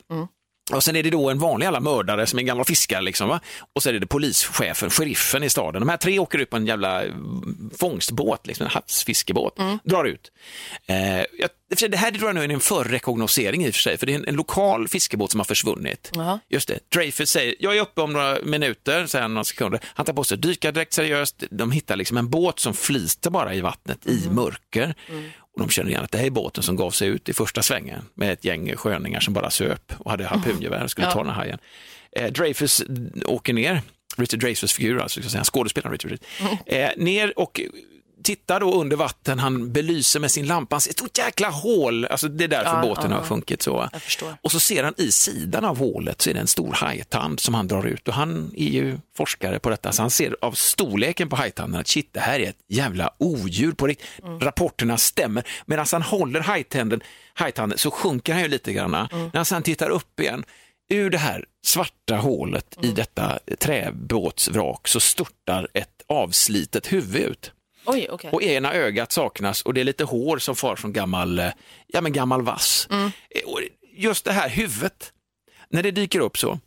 [0.76, 3.02] Och sen är det då en vanlig alla mördare som är en gammal fiskare.
[3.02, 3.40] Liksom, va?
[3.74, 5.80] Och så är det, polischefen, sheriffen i staden.
[5.80, 10.32] De här tre åker ut på en jävla mm, fångstbåt, liksom, en havsfiskebåt, drar ut.
[10.86, 11.50] Eh, jag,
[11.90, 14.16] det här tror jag nog är en förrekognosering i och för sig, för det är
[14.16, 16.10] en, en lokal fiskebåt som har försvunnit.
[16.14, 16.38] Jaha.
[16.48, 16.78] Just det.
[16.88, 19.80] Dreyfus säger, jag är uppe om några minuter, säger han några sekunder.
[19.84, 21.44] Han tar på sig dykardräkt seriöst.
[21.50, 24.94] De hittar liksom en båt som flyter bara i vattnet i mörker.
[25.54, 27.62] Och de känner igen att det här är båten som gav sig ut i första
[27.62, 31.12] svängen med ett gäng sköningar som bara söp och hade harpungevär och skulle Ja.
[31.12, 31.58] ta den här hajen.
[32.16, 32.82] Eh, Dreyfus
[33.26, 33.80] åker ner,
[34.16, 37.60] Richard Dreyfus figur, alltså ska jag säga, skådespelaren Richard Dreyfuss, eh, ner och
[38.22, 42.04] tittar då under vatten, han belyser med sin lampa, han ser ett stort jäkla hål,
[42.04, 43.88] alltså det är därför Ja, båten ja, har sjunkit så.
[44.42, 47.54] Och så ser han i sidan av hålet så är det en stor hajtand som
[47.54, 51.28] han drar ut och han är ju forskare på detta så han ser av storleken
[51.28, 54.08] på hajtanden att shit det här är ett jävla odjur på riktigt.
[54.40, 55.44] Rapporterna stämmer.
[55.66, 57.00] Medan han håller hajtanden,
[57.34, 58.90] hajtanden så sjunker han ju lite grann.
[58.90, 60.44] När han sen tittar upp igen
[60.92, 67.52] ur det här svarta hålet i detta träbåtsvrak så störtar ett avslitet huvud ut.
[67.84, 68.30] Oj, okej.
[68.32, 71.48] Och ena ögat saknas och det är lite hår som far från gammal, eh,
[71.86, 72.88] ja, men gammal vass.
[72.90, 73.60] Eh, Och
[73.96, 75.12] just det här huvudet,
[75.70, 76.58] när det dyker upp så,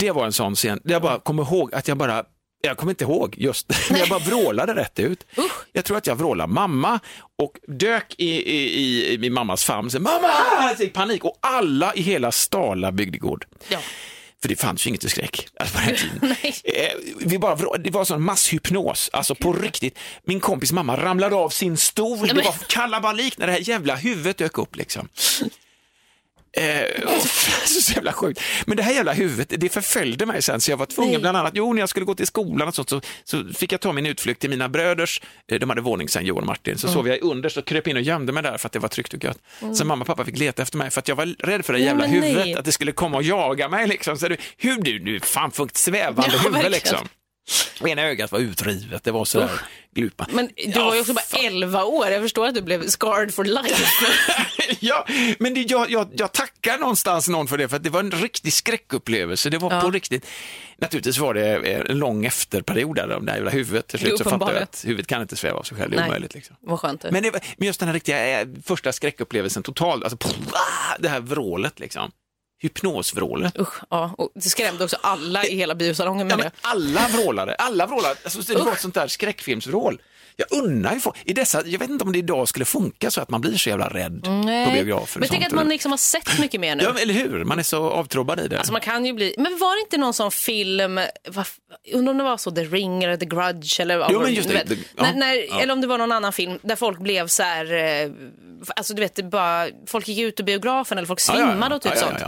[0.00, 0.80] det var en sån scen.
[0.84, 2.24] Jag bara kommer ihåg att jag bara,
[2.62, 5.26] jag kommer inte ihåg just, men jag bara vrålade rätt ut.
[5.38, 5.52] Usch.
[5.72, 7.00] Jag tror att jag vrålade mamma
[7.42, 9.90] och dök i, i, i, i min mammas famn.
[9.90, 10.28] Så, mamma!
[10.80, 13.78] I panik och alla i hela Stala bygdegård Ja.
[14.42, 16.36] För det fanns ju inget i skräck alltså på den tiden.
[16.64, 16.92] Eh,
[17.26, 19.98] vi bara, det var sån masshypnos, alltså på riktigt.
[20.24, 24.38] Min kompis mamma ramlade av sin stol, det var kalabalik när det här jävla huvudet
[24.38, 25.08] dök upp liksom.
[26.52, 27.22] Eh, och-
[27.68, 28.40] så jävla sjukt.
[28.66, 31.20] Men det här jävla huvudet, det förföljde mig sen så jag var tvungen Nej.
[31.20, 33.80] bland annat, jo när jag skulle gå till skolan och sånt så, så fick jag
[33.80, 35.20] ta min utflykt till mina bröders,
[35.52, 36.94] eh, de hade våningssäng Johan och Martin, så Mm.
[36.94, 39.14] sov jag under så kröp in och gömde mig där för att det var tryggt
[39.14, 39.38] och gött.
[39.74, 41.78] Så mamma och pappa fick leta efter mig för att jag var rädd för det
[41.78, 42.20] jävla nej.
[42.20, 44.16] huvudet, att det skulle komma och jaga mig liksom.
[44.18, 46.72] Så du, hur du, du fan ett svävande Ja, huvud verkligen.
[46.72, 47.08] liksom.
[47.84, 49.50] Ena ögat var utrivet, det var sådär
[49.94, 50.26] glupa.
[50.32, 53.44] Men du var ju också bara 11 år, jag förstår att du blev scarred for
[53.44, 53.84] life.
[54.80, 55.06] ja,
[55.38, 58.10] men det, jag, jag, jag tackar någonstans någon för det, för att det var en
[58.10, 59.50] riktig skräckupplevelse.
[59.50, 59.80] Det var Ja.
[59.80, 60.26] på riktigt.
[60.78, 63.86] Naturligtvis var det eh, en lång efterperiod där, om det här jävla huvudet.
[63.86, 66.00] Till slut så fattade jag att huvudet kan inte sväva av sig själv, det är
[66.00, 66.08] Nej.
[66.08, 66.34] omöjligt.
[66.34, 66.56] Liksom.
[66.60, 67.02] Vad skönt.
[67.10, 71.08] Men, var- men just den här riktiga eh, första skräckupplevelsen totalt, alltså, pff, ah, det
[71.08, 72.10] här vrålet liksom.
[72.60, 73.58] Hypnosvrålet.
[73.58, 74.14] Usch, ja.
[74.18, 76.50] Och det skrämde också alla i hela biosalongen Ja, med det.
[76.60, 78.14] alla vrålade, alla vrålade.
[78.24, 80.00] Alltså, det var ett sånt där skräckfilmsvrål.
[80.40, 83.20] Jag unnar ju folk, i dessa, jag vet inte om det idag skulle funka så
[83.20, 85.20] att man blir så jävla rädd på biografer.
[85.20, 86.82] Men tänk att man liksom har sett mycket mer nu.
[86.84, 87.44] Ja, eller hur?
[87.44, 88.56] Man är så avtrubbad i det.
[88.58, 91.00] Alltså man kan ju bli, men var det inte någon sån film,
[91.92, 94.62] undrar om det var så The Ring eller The Grudge eller Jo, men just det,
[94.66, 95.60] det- ja, när, när, ja.
[95.60, 97.72] Eller om det var någon annan film där folk blev så här,
[98.04, 98.10] eh,
[98.76, 101.82] alltså du vet, bara, folk gick ut ur biografen eller folk Ja, ja, svimmade och
[101.82, 102.18] typ sånt.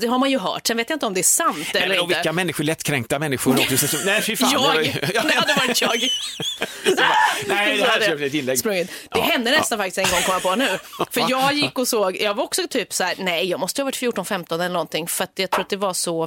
[0.00, 1.88] Det har man ju hört, sen vet jag inte om det är sant Nej, eller
[1.88, 2.14] men och inte.
[2.16, 3.88] vilka människor, lättkränkta människor också.
[3.88, 4.50] Så- Nej, fy fan.
[4.52, 6.08] jag, det var ju- det hade varit jag.
[8.18, 8.58] Köpte ett inlägg.
[8.58, 8.88] sprungit.
[8.88, 10.78] Det Ja, hände nästan faktiskt en gång kom jag på nu.
[11.10, 13.84] För jag gick och såg, jag var också typ så här, nej jag måste ha
[13.84, 16.26] varit 14-15 eller någonting för att jag tror att det var så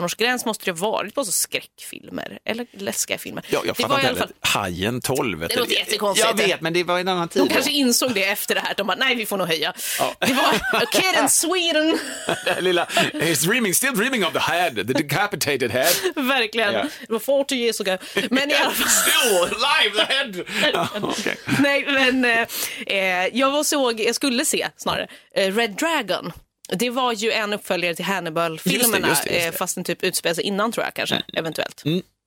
[0.00, 3.44] 15-årsgräns måste det ha varit på så skräckfilmer eller läskiga filmer.
[3.48, 4.20] Ja, jag det fattar var inte heller.
[4.20, 5.38] fall, Hajen 12.
[5.40, 6.28] vet Det låter jättekonstigt.
[6.28, 7.42] Jag vet, men det var en annan tid.
[7.42, 9.72] de kanske insåg det efter det här, de bara, nej vi får nog höja.
[9.98, 10.14] Ja.
[10.20, 11.98] Det var A Kid in Sweden,
[12.60, 15.94] lilla, he's dreaming, still dreaming of the head, the decapitated head.
[16.16, 16.72] verkligen.
[16.74, 16.82] Ja.
[17.06, 17.98] Det var 40 years ago.
[18.30, 18.88] Men i alla fall.
[18.88, 20.44] Still alive, the head.
[20.74, 21.36] Ja, okej.
[21.58, 22.46] Nej, men eh,
[22.86, 26.32] eh, jag var såg, jag skulle se snarare, eh, Red Dragon.
[26.68, 29.46] Det var ju en uppföljare till Hannibal-filmerna, Just det, just det, just det.
[29.46, 31.82] eh, fast den typ utspelar sig innan tror jag kanske, eventuellt.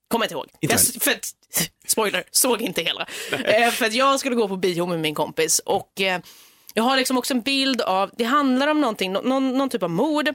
[0.08, 0.46] Kommer inte ihåg.
[0.60, 1.28] Inte jag, för att,
[1.86, 3.06] spoiler, såg inte hela.
[3.44, 6.20] Eh, för att jag skulle gå på bio med min kompis och eh,
[6.74, 9.82] jag har liksom också en bild av, det handlar om någonting, nå- någon, någon typ
[9.82, 10.28] av mord.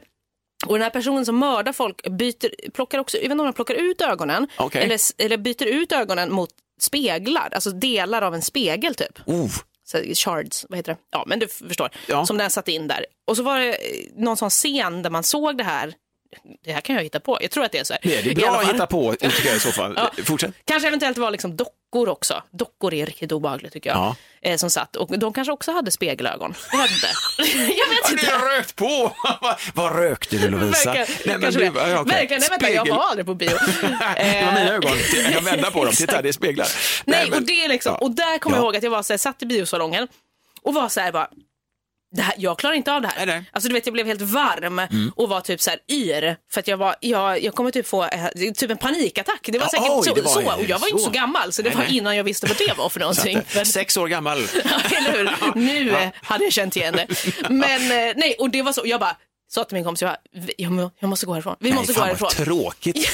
[0.65, 3.53] Och den här personen som mördar folk byter, plockar också, jag vet inte om de
[3.53, 4.83] plockar ut ögonen Okej.
[4.83, 6.49] eller, eller byter ut ögonen mot
[6.81, 9.49] speglar, alltså delar av en spegel typ Oh,
[9.85, 10.99] så shards, vad heter det?
[11.11, 11.89] Ja, men du förstår.
[12.07, 12.25] Ja.
[12.25, 13.05] Som den satt in där.
[13.27, 13.77] Och så var det
[14.15, 15.93] någon sån scen där man såg det här.
[16.63, 17.37] Det här kan jag hitta på.
[17.41, 17.99] Jag tror att det är så här.
[18.03, 19.93] det är det I bra att hitta på, tycker jag i så fall.
[19.97, 20.11] Ja.
[20.23, 20.51] Fortsätt.
[20.65, 22.43] Kanske eventuellt var liksom dockor också.
[22.51, 23.97] Dockor är riktigt obehagligt tycker jag.
[23.97, 24.15] Ja.
[24.41, 24.95] Eh, som satt.
[24.95, 26.53] Och de kanske också hade spegelögon.
[26.71, 27.07] Jag vet inte.
[27.77, 28.23] jag vet inte.
[28.23, 29.15] ni rökt på?
[29.73, 30.95] Vad rökte du Lovisa?
[30.97, 31.05] Ja,
[32.05, 33.49] nej, vänta, jag var aldrig på bio.
[33.79, 34.91] Det var mina ögon,
[35.23, 36.67] jag kan vända på dem, titta det är speglar.
[37.05, 37.97] Nej, men- och det är liksom, ja.
[38.05, 38.59] och där kommer Ja.
[38.59, 40.07] jag ihåg att jag var så här, satt i biosalongen
[40.61, 41.29] och var så här bara,
[42.15, 43.25] det här, jag klarar inte av det här.
[43.25, 43.43] Nej.
[43.51, 44.81] Alltså du vet, jag blev helt varm
[45.15, 48.03] och var typ så här yr för att jag var, jag, jag kommer typ få
[48.03, 49.39] eh, typ en panikattack.
[49.43, 51.05] Det var Ja, säkert oj, så, det var- så, och jag var inte så.
[51.05, 51.97] så gammal så det Nej, var nej.
[51.97, 53.37] innan jag visste vad det var för Så någonting.
[53.37, 54.37] att, Men, Sex år gammal.
[54.97, 55.55] eller hur?
[55.55, 57.07] Nu eh, hade jag känt igen det.
[57.49, 59.15] Men eh, nej, och det var så, jag bara
[59.49, 61.55] sa till min kompis, jag, bara, "Vi- jag, jag måste gå härifrån.
[61.59, 62.29] Vi måste Nej, gå fan härifrån.
[62.37, 63.09] vad tråkigt.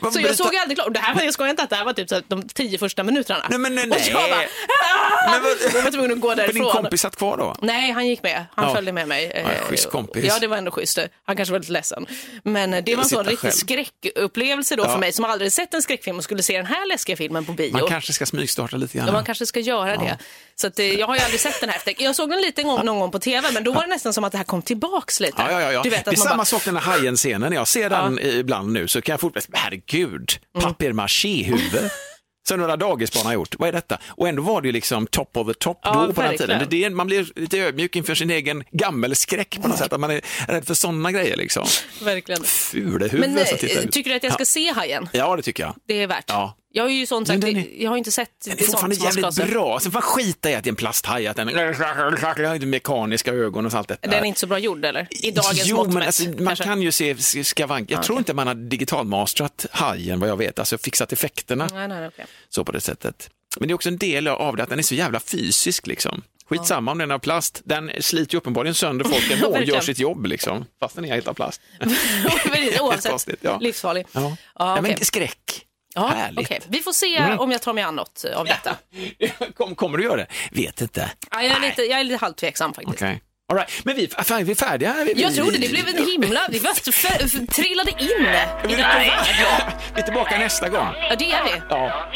[0.00, 0.94] Men, Så jag såg aldrig klart.
[0.94, 2.78] Det här var, jag skojar inte att det här var typ så här, de tio
[2.78, 3.46] första minuterna.
[3.50, 4.40] Nej, men nej, Och jag bara.
[4.40, 6.72] "Ah!" Men vad- jag var tvungen att gå Men din därifrån.
[6.72, 7.56] kompis satt kvar då?
[7.62, 8.44] Nej, han gick med.
[8.54, 8.74] Han Ja.
[8.74, 9.32] följde med mig.
[9.34, 10.24] Ja, Eh, schysst kompis.
[10.24, 10.98] Ja, det var ändå schysst.
[11.24, 12.06] Han kanske var lite ledsen.
[12.42, 13.52] Men eh, det var en sån riktig själv.
[13.52, 14.88] skräckupplevelse då Ja.
[14.92, 17.52] för mig som aldrig sett en skräckfilm och skulle se den här läskiga filmen på
[17.52, 17.72] bio.
[17.72, 19.12] Man kanske ska smygstarta lite Ja, grann.
[19.14, 20.18] man kanske ska göra det.
[20.60, 21.94] Så att, eh, jag har ju aldrig sett den här efter.
[21.98, 24.24] Jag såg den lite gång, någon gång på tv, men då var det nästan som
[24.24, 25.34] att det här kom tillbaks lite.
[25.38, 25.82] Ja, ja, ja, ja.
[25.82, 27.50] Du vet, det är att man samma bara, sak den här Hajen-scenen.
[27.50, 30.68] När jag ser den ibland nu så kan jag fortfarande, herregud, Mm.
[30.68, 31.90] papier-maché-huvud.
[32.48, 33.54] Som några dagisbarn har gjort.
[33.58, 33.98] Vad är detta?
[34.08, 36.66] Och ändå var det ju liksom top of the top Ja, då på den tiden.
[36.70, 39.92] Det är, man blir lite ödmjuk inför sin egen gammelskräck på något sätt.
[39.92, 41.66] Att man är rädd för sådana grejer liksom.
[42.02, 42.44] verkligen.
[42.44, 43.92] Fula huvud Men som eh, tittar ut.
[43.92, 45.08] tycker du att jag ska se Hajen?
[45.12, 45.74] Ja, det tycker jag.
[45.88, 46.24] Det är värt.
[46.28, 46.54] Ja.
[46.72, 48.96] Jag har ju sånt sagt, den jag har inte sett Det är det sånt fortfarande
[48.96, 49.44] jävligt se.
[49.44, 49.80] bra.
[49.80, 53.66] Sen får man skita i att det är en plasthaj, att den har mekaniska ögon
[53.66, 54.10] och allt detta.
[54.10, 55.08] Den är inte så bra gjord eller?
[55.10, 56.64] I dagens jo, mått men alltså, man kanske.
[56.64, 57.90] kan ju se sk- skavank.
[57.90, 62.06] Jag tror inte man har digitalmastrat hajen vad jag vet, alltså fixat effekterna Nej, nej,
[62.08, 62.26] okej.
[62.48, 63.30] så på det sättet.
[63.58, 66.22] Men det är också en del av det att den är så jävla fysisk liksom.
[66.48, 69.80] Skitsamma om den är av plast, den sliter ju uppenbarligen sönder folk ändå och gör
[69.80, 70.64] sitt jobb liksom.
[70.80, 71.60] Fast den är helt av plast.
[72.80, 73.58] Oavsett, ja.
[73.58, 74.06] livsfarlig.
[74.12, 74.20] Ja.
[74.20, 74.96] Ja, Ja, okej.
[74.96, 75.64] men skräck.
[76.00, 76.46] Ja, Härligt.
[76.46, 76.60] okej.
[76.68, 77.38] Vi får se Mm.
[77.40, 78.76] om jag tar mig an något av detta.
[79.56, 80.26] Kom, kommer du göra det?
[80.50, 81.10] Vet inte.
[81.30, 83.02] Ja, jag, är lite, jag är lite halvtveksam faktiskt.
[83.02, 83.22] Okej.
[83.52, 83.84] All right.
[83.84, 84.94] Men vi, fan, är vi färdiga?
[85.06, 86.40] Vi, Jag tror det, det blev en himla...
[86.50, 88.70] Vi bara f- f- trillade in i världen.
[89.94, 90.86] Vi är tillbaka nästa gång.
[91.10, 91.50] Ja, det är vi.
[91.70, 92.06] Ja.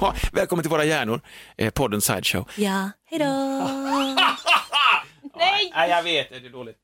[0.00, 1.20] Ja, välkommen till Våra hjärnor,
[1.58, 2.48] eh, podden Sideshow.
[2.56, 3.24] Ja, hej då.
[5.38, 6.76] Nej, jag vet, det är dåligt.